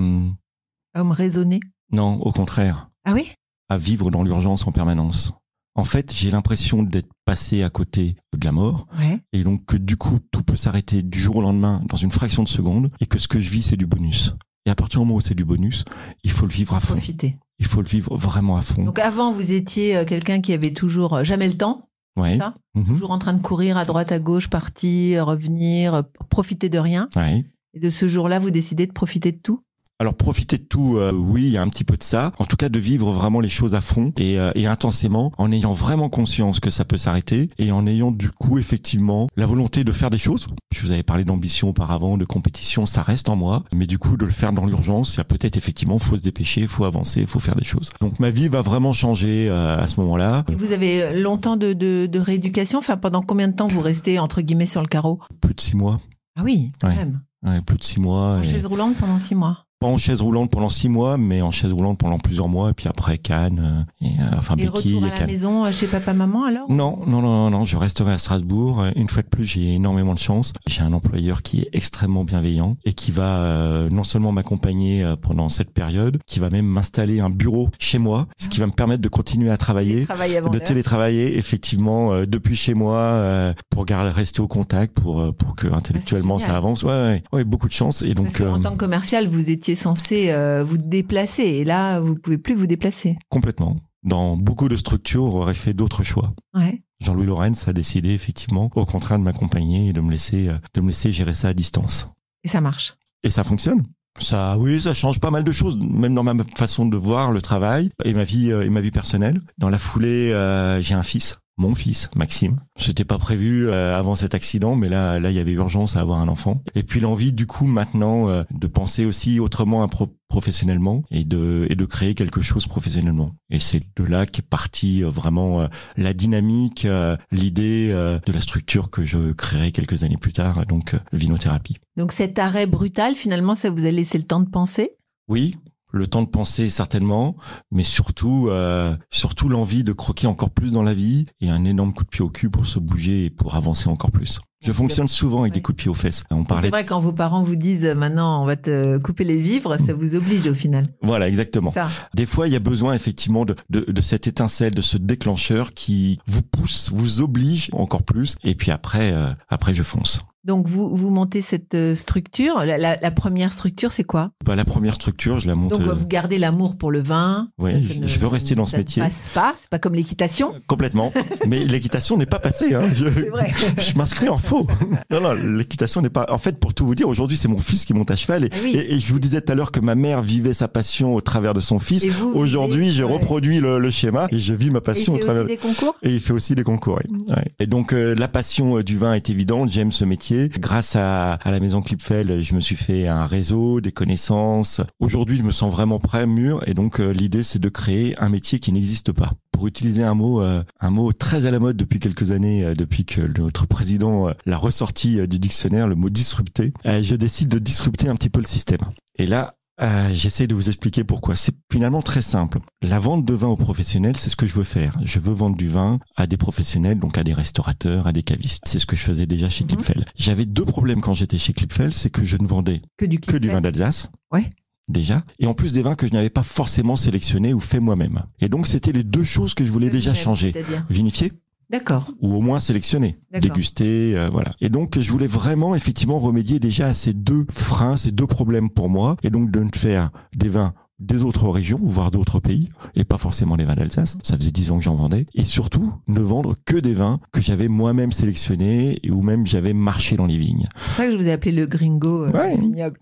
[0.95, 1.61] Homme raisonné.
[1.91, 3.33] non, au contraire, Ah oui?
[3.71, 5.33] À vivre dans l'urgence en permanence.
[5.75, 9.21] En fait, j'ai l'impression d'être passé à côté de la mort Ouais.
[9.33, 12.43] et donc que du coup tout peut s'arrêter du jour au lendemain dans une fraction
[12.43, 14.35] de seconde et que ce que je vis c'est du bonus.
[14.67, 15.85] Et à partir du moment où c'est du bonus,
[16.23, 16.95] il faut le vivre à fond.
[16.95, 17.39] Profiter.
[17.59, 18.85] Il faut le vivre vraiment à fond.
[18.85, 22.37] Donc avant, vous étiez euh, quelqu'un qui avait toujours euh, jamais le temps, ouais.
[22.37, 22.55] ça?
[22.75, 22.85] Mhm.
[22.85, 27.09] toujours en train de courir à droite, à gauche, partir, revenir, profiter de rien.
[27.17, 27.45] Ouais.
[27.77, 29.61] Et de ce jour-là, vous décidez de profiter de tout?
[29.99, 32.33] Alors profiter de tout, euh, oui, il y a un petit peu de ça.
[32.39, 35.53] En tout cas, de vivre vraiment les choses à fond et, euh, et intensément, en
[35.53, 39.85] ayant vraiment conscience que ça peut s'arrêter et en ayant du coup effectivement la volonté
[39.85, 40.47] de faire des choses.
[40.75, 44.17] Je vous avais parlé d'ambition auparavant, de compétition, ça reste en moi, mais du coup
[44.17, 47.27] de le faire dans l'urgence, il y a peut-être effectivement, faut se dépêcher, faut avancer,
[47.27, 47.91] faut faire des choses.
[48.01, 50.45] Donc ma vie va vraiment changer euh, à ce moment-là.
[50.57, 52.79] Vous avez longtemps de, de, de rééducation?
[52.79, 55.21] Enfin, pendant combien de temps vous restez, entre guillemets, sur le carreau?
[55.43, 56.01] Plus de six mois,
[56.39, 56.97] Ah oui, quand Ouais.
[56.97, 57.21] même.
[57.47, 58.37] Ouais, plus de six mois.
[58.39, 59.66] En et- chaise roulante pendant six mois.
[59.79, 62.73] Pas en chaise roulante pendant six mois, mais en chaise roulante pendant plusieurs mois, et
[62.73, 65.71] puis après Cannes, euh, et, euh, enfin Et béquille retour à et la maison euh,
[65.73, 66.71] chez papa-maman alors?
[66.71, 68.81] Non, non, non, non, non, je resterai à Strasbourg.
[68.81, 70.55] Euh, Une fois de plus, j'ai énormément de chance.
[70.67, 75.15] J'ai un employeur qui est extrêmement bienveillant et qui va euh, non seulement m'accompagner euh,
[75.15, 78.73] pendant cette période, qui va même m'installer un bureau chez moi, ce qui va me
[78.73, 84.11] permettre de continuer à travailler, de télétravailler effectivement euh, depuis chez moi euh, pour garder,
[84.11, 86.83] rester au contact, pour pour que intellectuellement ça avance.
[86.83, 88.01] Ouais, ouais, ouais, beaucoup de chance.
[88.01, 91.43] Et donc Parce euh, tant que commercial, vous étiez censé euh, vous déplacer.
[91.43, 93.17] Et là, vous pouvez plus vous déplacer.
[93.29, 93.77] complètement.
[94.05, 96.33] Dans beaucoup de structures, on aurait fait d'autres choix.
[96.55, 96.83] Ouais.
[97.01, 100.81] Jean-Louis Lorenz a décidé effectivement, au contraire, de m'accompagner et de me laisser, euh, de
[100.81, 102.09] me laisser gérer ça à distance.
[102.45, 102.95] Et ça marche.
[103.25, 103.83] Et ça fonctionne.
[104.19, 107.43] Ça, oui, ça change pas mal de choses, même dans ma façon de voir le
[107.43, 109.41] travail et ma vie euh, et ma vie personnelle.
[109.59, 112.61] Dans la foulée, euh, j'ai un fils, mon fils, Maxime.
[112.79, 116.01] C'était pas prévu euh, avant cet accident, mais là, là, il y avait urgence à
[116.01, 116.63] avoir un enfant.
[116.75, 121.25] Et puis l'envie, du coup, maintenant, euh, de penser aussi autrement à pro- professionnellement et
[121.25, 123.33] de et de créer quelque chose professionnellement.
[123.49, 125.67] Et c'est de là qu'est partie euh, vraiment euh,
[125.97, 130.67] la dynamique, euh, l'idée euh, de la structure que je créerai quelques années plus tard,
[130.67, 131.77] donc euh, Vinothérapie.
[131.97, 134.91] Donc cet arrêt brutal, finalement, ça vous a laissé le temps de penser?
[135.29, 135.57] Oui,
[135.97, 137.37] le temps de penser certainement,
[137.73, 141.93] mais surtout, euh, surtout l'envie de croquer encore plus dans la vie et un énorme
[141.93, 144.39] coup de pied au cul pour se bouger et pour avancer encore plus.
[144.63, 145.57] Je fonctionne souvent avec Ouais.
[145.59, 146.25] des coups de pied aux fesses.
[146.31, 146.71] On C'est parlait.
[146.71, 149.93] vrai, quand vos parents vous disent euh, maintenant on va te couper les vivres, ça
[149.95, 150.89] vous oblige au final.
[151.03, 151.71] Voilà, exactement.
[151.73, 151.89] Ça.
[152.15, 155.73] Des fois, il y a besoin effectivement de, de, de cette étincelle, de ce déclencheur
[155.75, 158.37] qui vous pousse, vous oblige encore plus.
[158.43, 160.21] Et puis après, euh, après, je fonce.
[160.47, 162.65] Donc vous, vous montez cette euh, structure.
[162.65, 164.31] La, la- la première structure, c'est quoi?
[164.45, 165.71] Bah, la première structure, je la monte.
[165.73, 167.49] Donc euh, vous gardez l'amour pour le vin.
[167.59, 169.03] Oui, Ça, ça je- ne- je veux rester dans ce ça ne métier.
[169.03, 170.55] passe pas, c'est pas comme l'équitation.
[170.69, 171.13] complètement.
[171.49, 172.75] Mais l'équitation n'est pas passée.
[172.75, 172.83] Hein.
[172.95, 173.53] Je- C'est vrai.
[173.79, 174.67] je m'inscris en faux.
[175.11, 176.27] Non, non, l'équitation n'est pas.
[176.31, 178.45] En fait, pour tout vous dire, aujourd'hui, c'est mon fils qui monte à cheval.
[178.45, 178.71] Et, Ah oui.
[178.77, 181.21] et- et je vous disais tout à l'heure que ma mère vivait sa passion au
[181.21, 182.05] travers de son fils.
[182.05, 183.13] Et vous, vous Aujourd'hui, je ouais.
[183.13, 185.45] reproduis le, le schéma et je vis ma il passion au fait travers.
[185.45, 185.95] aussi des concours?
[186.03, 187.01] Et il fait aussi des concours.
[187.11, 187.25] oui.
[187.31, 187.45] Ouais.
[187.59, 189.71] Et donc euh, la passion euh, du vin est évidente.
[189.71, 190.36] J'aime ce métier.
[190.59, 194.81] Grâce à, la maison Clipfel, je me suis fait un réseau, des connaissances.
[195.01, 196.67] Aujourd'hui, je me sens vraiment prêt, mûr.
[196.67, 199.31] Et donc euh, l'idée, c'est de créer un métier qui n'existe pas.
[199.53, 202.75] Pour utiliser un mot, euh, un mot très à la mode depuis quelques années, euh,
[202.75, 208.09] depuis que notre président l'a ressorti du dictionnaire, le mot disrupter, je décide de disrupter
[208.09, 208.81] un petit peu le système.
[209.19, 211.37] Et là, euh, J'essaie de vous expliquer pourquoi.
[211.37, 212.59] C'est finalement très simple.
[212.83, 214.97] La vente de vin aux professionnels, c'est ce que je veux faire.
[215.05, 218.63] Je veux vendre du vin à des professionnels, donc à des restaurateurs, à des cavistes.
[218.67, 219.65] C'est ce que je faisais déjà chez.
[219.65, 220.05] Clipfel.
[220.15, 223.37] J'avais deux problèmes quand j'étais chez Clipfel, c'est que je ne vendais Que du que
[223.37, 224.11] du vin d'Alsace.
[224.33, 224.51] Ouais.
[224.89, 225.25] Déjà.
[225.41, 228.23] Et en plus des vins que je n'avais pas forcément sélectionnés ou fait moi-même.
[228.41, 230.55] Et donc, c'était les deux choses que je voulais déjà changer.
[230.89, 231.33] Vinifier
[231.71, 232.13] D'accord.
[232.21, 234.53] ou au moins sélectionner, déguster, euh, voilà.
[234.61, 238.71] Et donc je voulais vraiment effectivement remédier déjà à ces deux freins, ces deux problèmes
[238.71, 242.71] pour moi, et donc de ne faire des vins des autres régions, voire d'autres pays,
[242.95, 244.17] et pas forcément les vins d'Alsace.
[244.23, 245.27] Ça faisait dix ans que j'en vendais.
[245.35, 249.73] Et surtout, ne vendre que des vins que j'avais moi-même sélectionnés et ou même j'avais
[249.75, 250.69] marché dans les vignes.
[250.91, 252.59] C'est ça que je vous ai appelé le gringo euh, Ouais.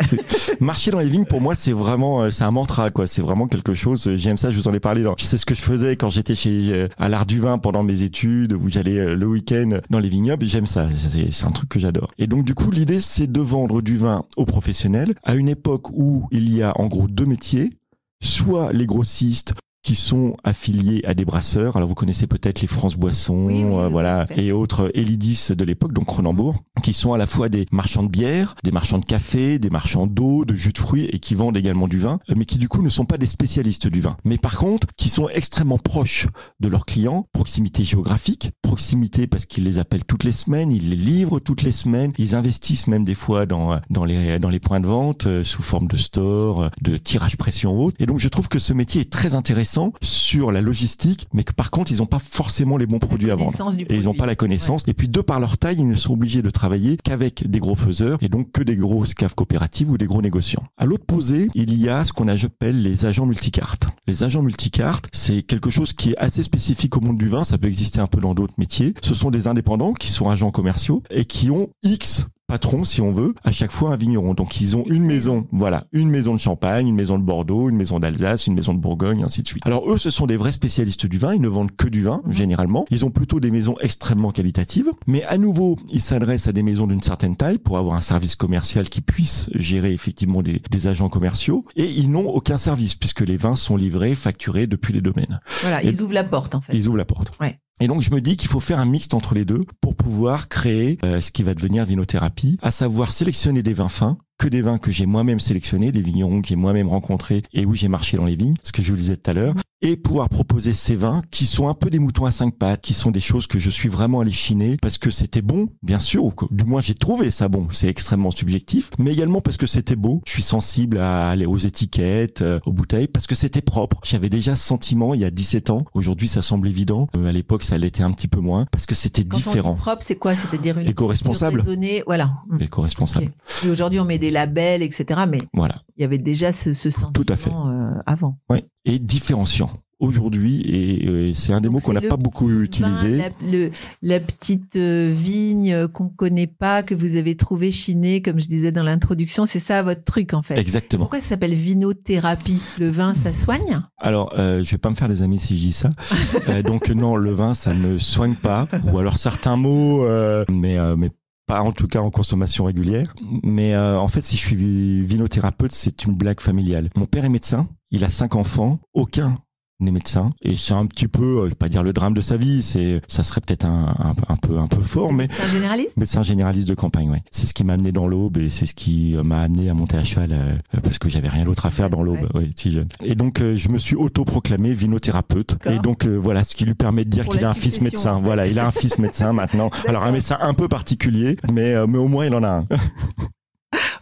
[0.61, 3.07] Marcher dans les vignes, pour moi, c'est vraiment, euh, c'est un mantra, quoi.
[3.07, 4.11] C'est vraiment quelque chose.
[4.17, 4.51] J'aime ça.
[4.51, 5.03] Je vous en ai parlé.
[5.03, 7.83] dans- C'est ce que je faisais quand j'étais chez euh, à l'art du vin pendant
[7.83, 10.45] mes études, où j'allais le week-end dans les vignobles.
[10.47, 10.89] J'aime ça.
[10.97, 12.11] C'est c'est un truc que j'adore.
[12.19, 15.91] Et donc, du coup, l'idée, c'est de vendre du vin aux professionnels à une époque
[15.91, 17.77] où il y a en gros deux métiers,
[18.25, 19.55] soit les grossistes
[19.85, 21.77] qui sont affiliés à des brasseurs.
[21.77, 25.65] Alors vous connaissez peut-être les France Boissons, Oui, oui, euh, voilà, et autres Elidis de
[25.65, 29.05] l'époque, donc Cronenbourg, qui sont à la fois des marchands de bière, des marchands de
[29.05, 32.35] café, des marchands d'eau, de jus de fruits et qui vendent également du vin, euh,
[32.37, 34.17] mais qui du coup ne sont pas des spécialistes du vin.
[34.25, 36.27] Mais par contre, qui sont extrêmement proches
[36.61, 40.97] de leurs clients, proximité géographique, proximité parce qu'ils les appellent toutes les semaines, ils les
[40.97, 44.81] livrent toutes les semaines, ils investissent même des fois dans dans les dans les points
[44.81, 47.97] de vente euh, sous forme de store, euh, de tirage pression ou autre.
[48.01, 51.53] Et donc je trouve que ce métier est très intéressant sur la logistique, mais que
[51.53, 53.53] par contre ils n'ont pas forcément les bons produits à vendre.
[53.89, 54.83] Et ils n'ont pas la connaissance.
[54.87, 57.75] Et puis, de par leur taille, ils ne sont obligés de travailler qu'avec des gros
[57.75, 60.65] faiseurs et donc que des grosses caves coopératives ou des gros négociants.
[60.77, 63.89] À l'autre posé, il y a ce qu'on appelle les agents multicartes.
[64.07, 67.45] Les agents multicartes, c'est quelque chose qui est assez spécifique au monde du vin.
[67.45, 68.95] Ça peut exister un peu dans d'autres métiers.
[69.03, 73.11] Ce sont des indépendants qui sont agents commerciaux et qui ont X patrons, si on
[73.11, 74.33] veut, à chaque fois un vigneron.
[74.33, 77.75] Donc ils ont une maison, voilà, une maison de Champagne, une maison de Bordeaux, une
[77.75, 79.67] maison d'Alsace, une maison de Bourgogne, ainsi de suite.
[79.67, 82.23] Alors eux, ce sont des vrais spécialistes du vin, ils ne vendent que du vin,
[82.31, 82.85] généralement.
[82.91, 86.87] Ils ont plutôt des maisons extrêmement qualitatives, mais à nouveau, ils s'adressent à des maisons
[86.87, 91.09] d'une certaine taille pour avoir un service commercial qui puisse gérer effectivement des, des agents
[91.09, 95.41] commerciaux, et ils n'ont aucun service, puisque les vins sont livrés, facturés depuis les domaines.
[95.63, 96.73] Voilà, Et- ils ouvrent la porte en fait.
[96.73, 97.33] Ils ouvrent la porte.
[97.41, 97.59] Ouais.
[97.81, 100.49] Et donc je me dis qu'il faut faire un mixte entre les deux pour pouvoir
[100.49, 104.63] créer euh, ce qui va devenir vinothérapie, à savoir sélectionner des vins fins, que des
[104.63, 108.17] vins que j'ai moi-même sélectionnés, des vignerons que j'ai moi-même rencontrés et où j'ai marché
[108.17, 110.97] dans les vignes, ce que je vous disais tout à l'heure, et pouvoir proposer ces
[110.97, 113.59] vins qui sont un peu des moutons à cinq pattes, qui sont des choses que
[113.59, 116.81] je suis vraiment allé chiner parce que c'était bon, bien sûr, ou que- du moins
[116.81, 120.43] j'ai trouvé ça bon, c'est extrêmement subjectif, mais également parce que c'était beau, je suis
[120.43, 124.01] sensible à aller aux étiquettes, euh, aux bouteilles, parce que c'était propre.
[124.05, 127.33] J'avais déjà ce sentiment il y a 17 ans, aujourd'hui ça semble évident, Euh, à
[127.33, 129.75] l'époque ça l'était un petit peu moins, parce que c'était on différent.
[129.75, 130.35] dit propre, c'est quoi?
[130.35, 131.61] C'est-à-dire une Éco-responsable.
[131.61, 132.33] raisonnée, Voilà.
[132.49, 132.63] Mm.
[132.63, 133.33] Éco-responsable.
[133.65, 135.21] Et aujourd'hui, on met des labels, etc.
[135.29, 135.83] Mais Voilà.
[135.97, 137.51] il y avait déjà ce, ce sentiment Tout à fait.
[137.51, 138.39] euh, avant.
[138.51, 138.65] Ouais.
[138.85, 139.71] Et différenciant.
[140.01, 143.17] Aujourd'hui, et euh, c'est un des mots qu'on n'a pas beaucoup vin, utilisé.
[143.17, 143.71] La, le-
[144.03, 148.73] la petite euh, vigne qu'on connaît pas, que vous avez trouvé chinée, comme je disais
[148.73, 150.59] dans l'introduction, c'est ça votre truc en fait.
[150.59, 151.05] Exactement.
[151.05, 152.61] Pourquoi ça s'appelle vinothérapie?
[152.79, 153.81] Le vin, ça soigne?
[153.99, 155.91] Alors, euh, je vais pas me faire des amis si je dis ça.
[156.49, 158.69] Euh, donc non, le vin, ça ne soigne pas.
[158.93, 160.05] Ou alors certains mots,
[160.51, 161.11] mais mais
[161.47, 163.15] pas en tout cas en consommation régulière.
[163.43, 166.91] Mais euh, en fait, si je suis vi- vinothérapeute, c'est une blague familiale.
[166.97, 167.69] Mon père est médecin.
[167.91, 168.81] Il a cinq enfants.
[168.95, 169.37] Aucun
[169.81, 172.21] n'est médecin et c'est un petit peu, euh, je vais pas dire le drame de
[172.21, 175.49] sa vie, c'est ça serait peut-être un, un, un peu un peu fort, mais un
[175.49, 177.21] généraliste médecin généraliste de campagne, ouais.
[177.33, 179.75] C'est ce qui m'a amené dans l'aube et c'est ce qui euh, m'a amené à
[179.75, 182.73] monter à cheval euh, parce que j'avais rien d'autre à faire dans l'aube, ouais, si
[182.73, 182.89] jeune.
[183.03, 186.75] Et donc euh, je me suis autoproclamé vinothérapeute et donc euh, voilà ce qui lui
[186.75, 188.13] permet de dire qu'il a un fils médecin.
[188.15, 188.25] en fait.
[188.25, 189.71] Voilà, il a un fils médecin maintenant.
[189.89, 192.67] Alors un médecin un peu particulier, mais euh, mais au moins il en a un.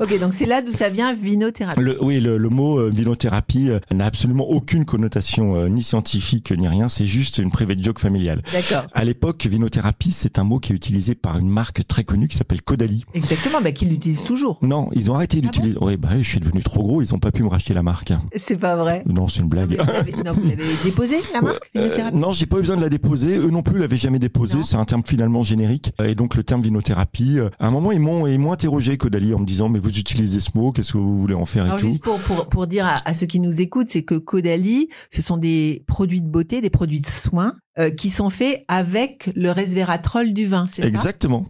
[0.01, 1.81] Ok, donc c'est là d'où ça vient vinothérapie.
[1.81, 6.53] Le, oui, le, le mot euh, vinothérapie euh, n'a absolument aucune connotation euh, ni scientifique
[6.57, 6.89] ni rien.
[6.89, 8.43] C'est juste une private joke familiale.
[8.53, 8.85] D'accord.
[8.93, 12.37] À l'époque, vinothérapie, c'est un mot qui est utilisé par une marque très connue qui
[12.37, 13.05] s'appelle Caudalie.
[13.15, 14.59] Exactement, bah, qu'ils l'utilisent toujours.
[14.63, 15.79] Non, ils ont arrêté Ah d'utiliser.
[15.81, 18.13] oui, bah, je suis devenu trop gros, ils ont pas pu me racheter la marque.
[18.37, 19.03] C'est pas vrai.
[19.07, 19.71] Non, c'est une Non, blague.
[19.71, 22.77] mais vous l'avez- non, vous l'avez déposé, la marque vinothérapie non, j'ai pas eu besoin
[22.77, 23.37] de la déposer.
[23.39, 24.59] Eux non plus l'avaient jamais déposé.
[24.59, 24.63] Non.
[24.65, 25.93] C'est un terme finalement générique.
[26.05, 27.39] Et donc le terme vinothérapie.
[27.59, 30.41] À un moment, ils m'ont ils m'ont interrogé Caudalie en me disant mais vous utilisez
[30.41, 31.89] ce mot, qu'est-ce que vous voulez en faire et Alors tout.
[31.89, 35.23] juste pour, pour, pour dire à, à ceux qui nous écoutent, c'est que Caudalie, ce
[35.23, 39.51] sont des produits de beauté, des produits de soins euh, qui sont faits avec le
[39.51, 40.89] resveratrol du vin, c'est ça?
[40.89, 41.47] Exactement.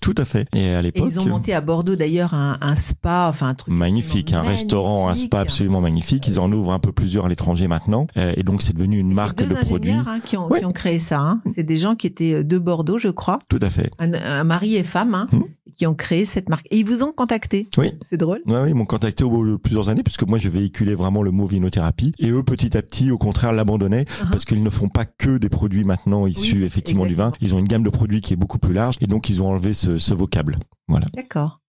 [0.00, 0.46] Tout à fait.
[0.54, 1.08] Et à l'époque.
[1.10, 5.08] ils ont monté à Bordeaux d'ailleurs un, un spa, enfin un truc Magnifique, un restaurant,
[5.08, 6.26] un spa absolument magnifique.
[6.28, 8.06] Ils en ouvrent un peu plusieurs à l'étranger maintenant.
[8.16, 9.90] Euh, Et donc c'est devenu une marque c'est deux de produits.
[9.92, 10.60] hein, qui, ont, Ouais.
[10.60, 11.20] qui ont créé ça.
[11.20, 11.42] hein.
[11.54, 13.90] C'est des gens qui étaient euh, de Bordeaux, je crois, Tout à fait.
[13.98, 15.42] un, un mari et femme, hein, Hmm.
[15.76, 16.66] qui ont créé cette marque.
[16.70, 17.68] Et ils vous ont contacté.
[17.78, 17.90] Oui.
[18.08, 18.40] C'est drôle.
[18.46, 21.22] Ouais, ouais, ils m'ont contacté au bout de plusieurs années puisque moi je véhiculais vraiment
[21.22, 24.30] le mot vinothérapie et eux petit à petit au contraire l'abandonnaient Uh-huh.
[24.30, 27.32] parce qu'ils ne font pas que des produits maintenant issus Oui, effectivement du vin.
[27.40, 29.48] Ils ont une gamme de produits qui est beaucoup plus large et donc ils ont
[29.48, 30.58] enlevé ce, ce vocable.
[30.88, 31.06] Voilà.
[31.14, 31.60] D'accord.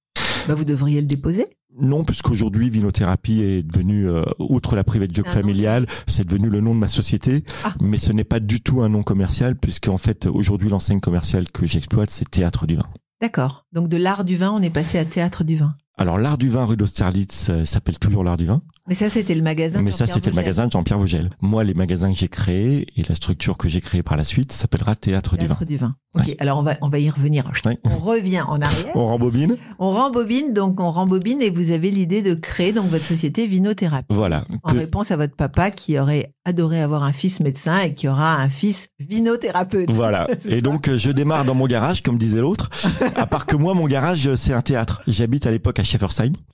[0.47, 1.47] Bah, vous devriez le déposer.
[1.79, 6.75] Non, puisqu'aujourd'hui, Vinothérapie est devenu, euh, outre la private joke familiale, c'est devenu le nom
[6.75, 7.45] de ma société.
[7.63, 7.73] Ah.
[7.81, 11.65] Mais ce n'est pas du tout un nom commercial, puisqu'en fait, aujourd'hui, l'enseigne commerciale que
[11.65, 12.87] j'exploite, c'est Théâtre du Vin.
[13.21, 13.65] D'accord.
[13.71, 15.75] Donc de l'art du vin, on est passé à théâtre du vin.
[16.01, 18.63] Alors, l'art du vin rue d'Austerlitz euh, s'appelle toujours l'art du vin.
[18.87, 19.83] Mais ça, c'était le magasin.
[19.83, 21.29] Mais ça, c'était le magasin de Jean-Pierre Vogel.
[21.41, 24.51] Moi, les magasins que j'ai créés et la structure que j'ai créée par la suite
[24.51, 25.53] s'appellera Théâtre du Vin.
[25.53, 25.95] Théâtre du vin.
[26.13, 27.49] Ok, alors on va, on va y revenir.
[27.65, 27.77] Ouais.
[27.85, 28.91] On revient en arrière.
[28.95, 33.05] On rembobine On rembobine, donc on rembobine et vous avez l'idée de créer donc votre
[33.05, 34.07] société Vinothérapie.
[34.09, 34.45] Voilà.
[34.63, 38.09] En Que- réponse à votre papa qui aurait adoré avoir un fils médecin et qui
[38.09, 39.89] aura un fils vinothérapeute.
[39.89, 40.27] Voilà.
[40.45, 42.69] Et donc, euh, je démarre dans mon garage, comme disait l'autre.
[43.15, 45.03] À part que moi, mon garage, euh, c'est un théâtre.
[45.07, 45.83] J'habite à l'époque à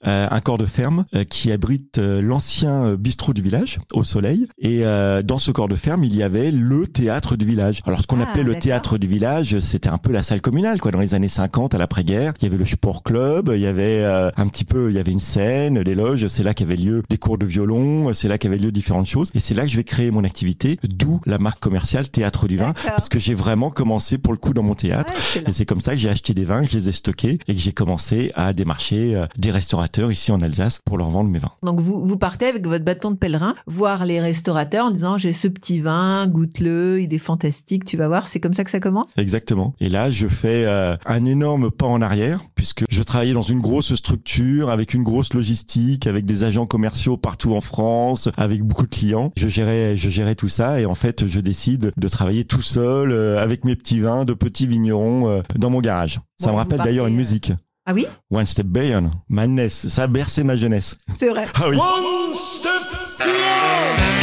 [0.05, 4.47] Euh, un corps de ferme euh, qui abrite euh, l'ancien bistrot du village, au soleil.
[4.59, 7.81] Et euh, dans ce corps de ferme, il y avait le théâtre du village.
[7.85, 10.79] Alors, ce qu'on Ah, appelait le théâtre du village, c'était un peu la salle communale,
[10.79, 10.91] quoi.
[10.91, 14.01] Dans les années 50, à l'après-guerre, il y avait le sport club, il y avait
[14.03, 16.27] euh, un petit peu, il y avait une scène, les loges.
[16.27, 19.31] C'est là qu'avaient lieu des cours de violon, c'est là qu'avaient lieu différentes choses.
[19.33, 22.57] Et c'est là que je vais créer mon activité, d'où la marque commerciale Théâtre du
[22.57, 25.13] Vin, parce que j'ai vraiment commencé pour le coup dans mon théâtre.
[25.47, 27.53] Et c'est comme ça que j'ai acheté des vins, que je les ai stockés et
[27.53, 31.39] que j'ai commencé à démarcher euh, des restaurateurs ici en Alsace pour leur vendre mes
[31.39, 31.51] vins.
[31.63, 35.33] Donc vous, vous partez avec votre bâton de pèlerin voir les restaurateurs en disant j'ai
[35.33, 38.27] ce petit vin, goûte-le, il est fantastique, tu vas voir.
[38.27, 39.09] C'est comme ça que ça commence?
[39.17, 39.73] Exactement.
[39.79, 43.59] Et là, je fais euh, un énorme pas en arrière puisque je travaillais dans une
[43.59, 48.83] grosse structure avec une grosse logistique, avec des agents commerciaux partout en France, avec beaucoup
[48.83, 49.31] de clients.
[49.37, 53.11] Je gérais, je gérais tout ça et en fait, je décide de travailler tout seul
[53.11, 56.19] euh, avec mes petits vins de petits vignerons euh, dans mon garage.
[56.39, 57.51] Ça Bon, me rappelle d'ailleurs une euh, musique.
[57.89, 59.87] Ah oui One Step Beyond, Madness.
[59.87, 60.97] Ça a bercé ma jeunesse.
[61.17, 61.45] C'est vrai.
[61.55, 61.77] Ah oui.
[61.77, 62.71] One step
[63.17, 64.16] beyond.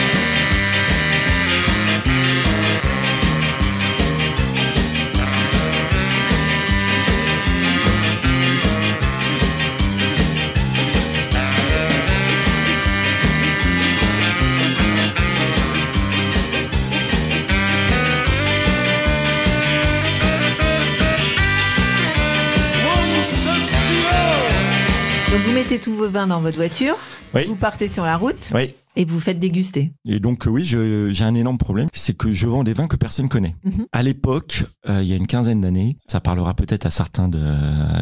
[25.34, 26.94] Donc vous mettez tous vos vins dans votre voiture,
[27.34, 27.46] Oui.
[27.48, 28.72] vous partez sur la route Oui.
[28.94, 29.90] et vous faites déguster.
[30.04, 32.94] Et donc euh, oui, j'ai un énorme problème, c'est que je vends des vins que
[32.94, 33.56] personne connaît.
[33.64, 33.86] Mhm.
[33.90, 37.40] À l'époque, euh, il y a une quinzaine d'années, ça parlera peut-être à certains de,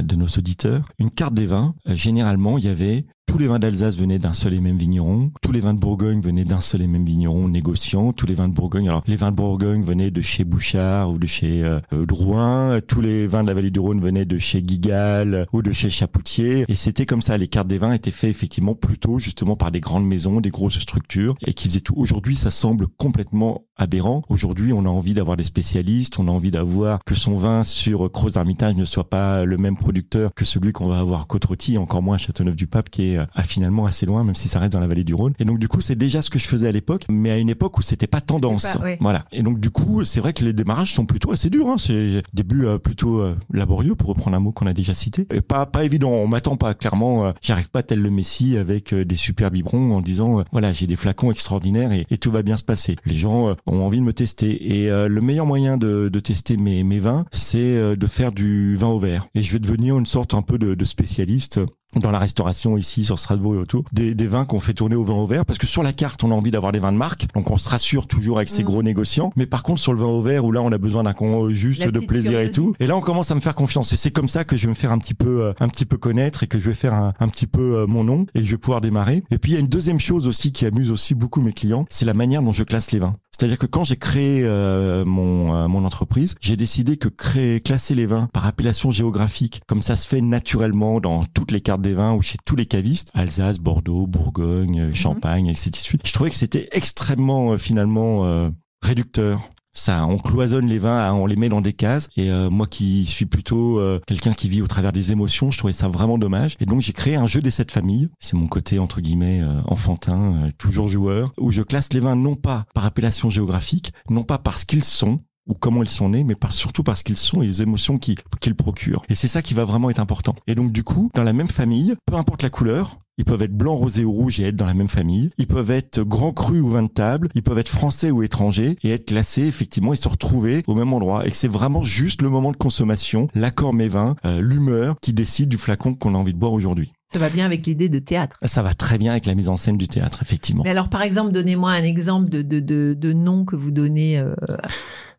[0.02, 3.58] de nos auditeurs, une carte des vins, euh, généralement, il y avait tous les vins
[3.58, 6.82] d'Alsace venaient d'un seul et même vigneron, tous les vins de Bourgogne venaient d'un seul
[6.82, 10.10] et même vigneron négociant, tous les vins de Bourgogne, alors les vins de Bourgogne venaient
[10.10, 13.70] de chez Bouchard ou de chez euh, euh, Drouin, tous les vins de la vallée
[13.70, 17.48] du Rhône venaient de chez Guigal ou de chez Chapoutier, et c'était comme ça, les
[17.48, 21.34] cartes des vins étaient faites effectivement plutôt justement par des grandes maisons, des grosses structures,
[21.40, 21.94] et qui faisaient tout.
[21.96, 24.24] Aujourd'hui, ça semble complètement aberrant.
[24.28, 28.12] Aujourd'hui, on a envie d'avoir des spécialistes, on a envie d'avoir que son vin sur
[28.12, 31.78] Creuse d'Armitage ne soit pas le même producteur que celui qu'on va avoir à Côte-Rôtie,
[31.78, 34.72] encore moins à Châteauneuf-du-Pape, qui est euh, ah, finalement assez loin, même si ça reste
[34.72, 35.32] dans la vallée du Rhône.
[35.38, 37.48] Et donc, du coup, c'est déjà ce que je faisais à l'époque, mais à une
[37.48, 38.76] époque où c'était pas tendance.
[38.76, 38.98] Pas- ouais.
[39.00, 39.24] Voilà.
[39.32, 41.68] Et donc, du coup, c'est vrai que les démarrages sont plutôt assez durs.
[41.68, 41.76] Hein.
[41.78, 45.26] C'est début euh, plutôt euh, laborieux, pour reprendre un mot qu'on a déjà cité.
[45.32, 46.10] Et pas pas évident.
[46.10, 47.26] On m'attend pas clairement.
[47.26, 50.96] euh, J'arrive pas tel le Messie avec des super biberons en disant voilà j'ai des
[50.96, 52.96] flacons extraordinaires et, et tout va bien se passer.
[53.06, 54.82] Les gens ont envie de me tester.
[54.82, 58.88] Et le meilleur moyen de, de tester mes, mes vins, c'est de faire du vin
[58.88, 59.26] au verre.
[59.34, 61.60] Et je vais devenir une sorte un peu de, de spécialiste
[62.00, 65.04] dans la restauration ici sur Strasbourg et autour, des, des vins qu'on fait tourner au
[65.04, 66.96] vin au verre, parce que sur la carte, on a envie d'avoir des vins de
[66.96, 68.68] marque, donc on se rassure toujours avec ces Mhm.
[68.68, 71.02] gros négociants, mais par contre sur le vin au verre, où là on a besoin
[71.02, 73.54] d'un con juste La de plaisir et tout, et là on commence à me faire
[73.54, 75.68] confiance, et c'est comme ça que je vais me faire un petit peu, euh, un
[75.68, 78.26] petit peu connaître, et que je vais faire un, un petit peu euh, mon nom,
[78.34, 79.22] et je vais pouvoir démarrer.
[79.30, 81.84] Et puis il y a une deuxième chose aussi qui amuse aussi beaucoup mes clients,
[81.90, 83.14] c'est la manière dont je classe les vins.
[83.38, 87.94] C'est-à-dire que quand j'ai créé euh, mon, euh, mon entreprise, j'ai décidé que créer, classer
[87.94, 91.94] les vins par appellation géographique, comme ça se fait naturellement dans toutes les cartes des
[91.94, 95.70] vins ou chez tous les cavistes, Alsace, Bordeaux, Bourgogne, euh, Champagne, etc.
[96.04, 98.50] Je trouvais que c'était extrêmement euh, finalement euh,
[98.82, 99.40] réducteur.
[99.74, 102.10] Ça, on cloisonne les vins, on les met dans des cases.
[102.16, 105.56] Et euh, moi qui suis plutôt euh, quelqu'un qui vit au travers des émotions, je
[105.56, 106.56] trouvais ça vraiment dommage.
[106.60, 108.10] Et donc j'ai créé un jeu des sept familles.
[108.20, 112.36] C'est mon côté entre guillemets euh, enfantin, toujours joueur, où je classe les vins non
[112.36, 116.34] pas par appellation géographique, non pas parce qu'ils sont, ou comment ils sont nés, mais
[116.34, 119.02] par, surtout parce qu'ils sont et les émotions qu'ils qu'ils procurent.
[119.08, 120.34] Et c'est ça qui va vraiment être important.
[120.46, 123.52] Et donc du coup, dans la même famille, peu importe la couleur, ils peuvent être
[123.56, 125.30] blanc, rosé ou rouge et être dans la même famille.
[125.36, 127.28] Ils peuvent être grand cru ou vin de table.
[127.34, 130.92] Ils peuvent être français ou étrangers et être classés effectivement et se retrouver au même
[130.94, 131.26] endroit.
[131.26, 135.12] Et que c'est vraiment juste le moment de consommation, l'accord mes vins, euh, l'humeur qui
[135.12, 136.92] décide du flacon qu'on a envie de boire aujourd'hui.
[137.12, 138.38] Ça va bien avec l'idée de théâtre.
[138.44, 140.62] Ça va très bien avec la mise en scène du théâtre, effectivement.
[140.64, 144.18] Mais alors, par exemple, donnez-moi un exemple de, de, de, de nom que vous donnez.
[144.18, 144.34] euh,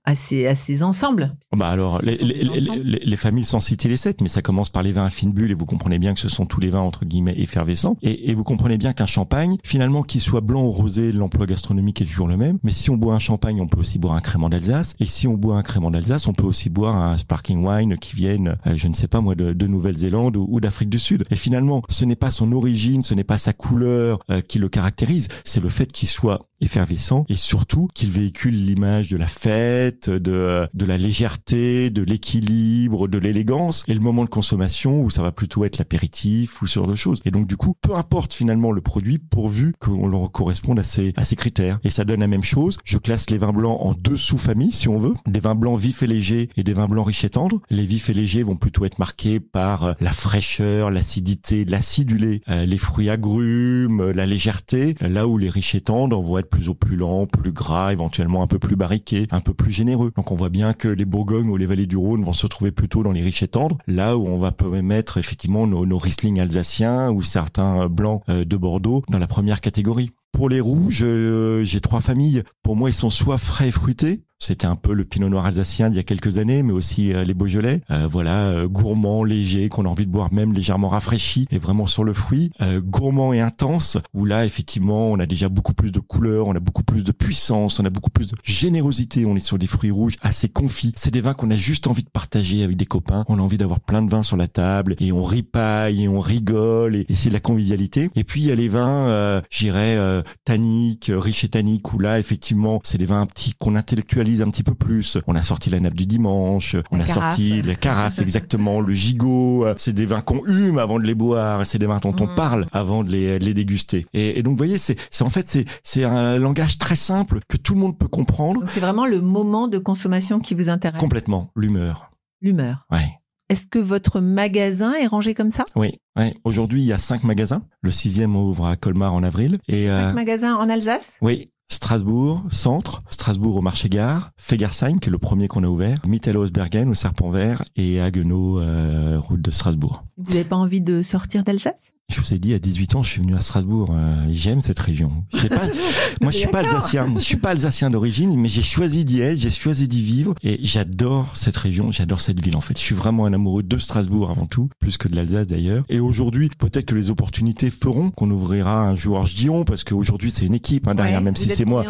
[0.05, 1.35] à ces, à ces ensembles.
[1.55, 4.83] Bah alors, les, les, les- les familles sans citer les sept, mais ça commence par
[4.83, 6.81] les vins à fine bulle et vous comprenez bien que ce sont tous les vins
[6.81, 7.97] entre guillemets effervescents.
[8.01, 12.01] Et, et vous comprenez bien qu'un champagne, finalement, qu'il soit blanc ou rosé, l'emploi gastronomique
[12.01, 12.57] est toujours le même.
[12.63, 14.95] Mais si on boit un champagne, on peut aussi boire un crément d'Alsace.
[14.99, 18.15] Et si on boit un crément d'Alsace, on peut aussi boire un sparkling wine qui
[18.15, 21.25] vienne, euh, je ne sais pas moi, de, de Nouvelle-Zélande ou, ou d'Afrique du Sud.
[21.31, 24.69] Et finalement, ce n'est pas son origine, ce n'est pas sa couleur euh, qui le
[24.69, 30.09] caractérise, c'est le fait qu'il soit effervescent et surtout qu'il véhicule l'image de la fête,
[30.09, 35.21] de, de la légèreté, de l'équilibre, de l'élégance et le moment de consommation où ça
[35.21, 37.21] va plutôt être l'apéritif ou ce genre de choses.
[37.25, 41.13] Et donc du coup, peu importe finalement le produit pourvu qu'on leur corresponde à ces,
[41.15, 41.79] à ces critères.
[41.83, 42.77] Et ça donne la même chose.
[42.83, 45.13] Je classe les vins blancs en deux sous-familles si on veut.
[45.27, 47.61] Des vins blancs vifs et légers et des vins blancs riches et tendres.
[47.69, 52.65] Les vifs et légers vont plutôt être marqués par euh, la fraîcheur, l'acidité, l'acidulé, euh,
[52.65, 54.95] les fruits agrumes, la légèreté.
[55.01, 58.59] Là où les riches et tendres vont être plus opulents, plus gras, éventuellement un peu
[58.59, 60.11] plus barriqués, un peu plus généreux.
[60.15, 62.71] Donc on voit bien que les Bourgognes ou les vallées du Rhône vont se retrouver
[62.71, 66.39] plutôt dans les riches et tendres, là où on va mettre effectivement nos, nos Riesling
[66.39, 70.11] alsaciens ou certains blancs euh, de Bordeaux dans la première catégorie.
[70.31, 72.43] Pour les rouges, euh, j'ai trois familles.
[72.63, 74.23] Pour moi, ils sont soit frais et fruités.
[74.43, 77.23] C'était un peu le pinot noir alsacien d'il y a quelques années, mais aussi euh,
[77.23, 77.79] les beaujolais.
[77.91, 81.87] Euh, voilà, euh, gourmand, léger, qu'on a envie de boire même légèrement rafraîchi et vraiment
[81.87, 82.51] sur le fruit.
[82.61, 86.55] Euh, gourmand et intense, où là, effectivement, on a déjà beaucoup plus de couleurs, on
[86.55, 89.25] a beaucoup plus de puissance, on a beaucoup plus de générosité.
[89.25, 90.91] On est sur des fruits rouges assez confits.
[90.97, 93.23] C'est des vins qu'on a juste envie de partager avec des copains.
[93.29, 96.19] On a envie d'avoir plein de vins sur la table et on ripaille et on
[96.19, 98.09] rigole et, c'est de la convivialité.
[98.17, 101.99] Et puis, il y a les vins, euh, j'irais, euh, tanniques, riches et tanniques, où
[101.99, 105.17] là, effectivement, c'est des vins un petit qu'on intellectualise un petit peu plus.
[105.27, 107.23] On a sorti la nappe du dimanche, on La a carafe.
[107.35, 109.65] sorti la carafe, exactement, le gigot.
[109.77, 111.65] C'est des vins qu'on hume avant de les boire.
[111.65, 112.35] C'est des vins dont on Mm.
[112.35, 114.05] parle avant de les, de les déguster.
[114.13, 117.73] Et, et donc, vous voyez, c'est, en fait, c'est, un langage très simple que tout
[117.75, 120.99] le monde peut comprendre c'est vraiment le moment de consommation qui vous intéresse.
[120.99, 121.51] complètement.
[121.55, 122.09] L'humeur.
[122.41, 122.85] L'humeur.
[122.91, 123.07] Ouais.
[123.49, 125.63] Est-ce que votre magasin est rangé comme ça?
[125.75, 126.33] Oui, ouais.
[126.43, 127.63] Aujourd'hui, il y a cinq magasins.
[127.81, 129.59] Le sixième ouvre à Colmar en avril.
[129.67, 131.17] Et Cinq euh, magasins en Alsace?
[131.21, 136.87] Oui, Strasbourg, centre, Strasbourg au marché-gare, Fegersheim, qui est le premier qu'on a ouvert, Mittelhausbergen
[136.87, 140.03] au Serpent Vert et Haguenau, euh, route de Strasbourg.
[140.17, 141.93] Vous n'avez pas envie de sortir d'Alsace?
[142.13, 143.89] Je vous ai dit, à 18 ans, je suis venu à Strasbourg.
[143.91, 145.11] Euh, J'aime cette région.
[145.31, 145.39] Pas,
[146.21, 147.11] moi, je suis pas alsacien.
[147.15, 150.59] Je suis pas alsacien d'origine, mais j'ai choisi d'y être, j'ai choisi d'y vivre, et
[150.63, 152.55] j'adore cette région, j'adore cette ville.
[152.55, 155.47] En fait, je suis vraiment un amoureux de Strasbourg avant tout, plus que de l'Alsace
[155.47, 155.85] d'ailleurs.
[155.89, 160.45] Et aujourd'hui, peut-être que les opportunités feront qu'on ouvrira un jour Dion, parce qu'aujourd'hui, c'est
[160.45, 161.83] une équipe hein, derrière, Ouais, même si c'est moi.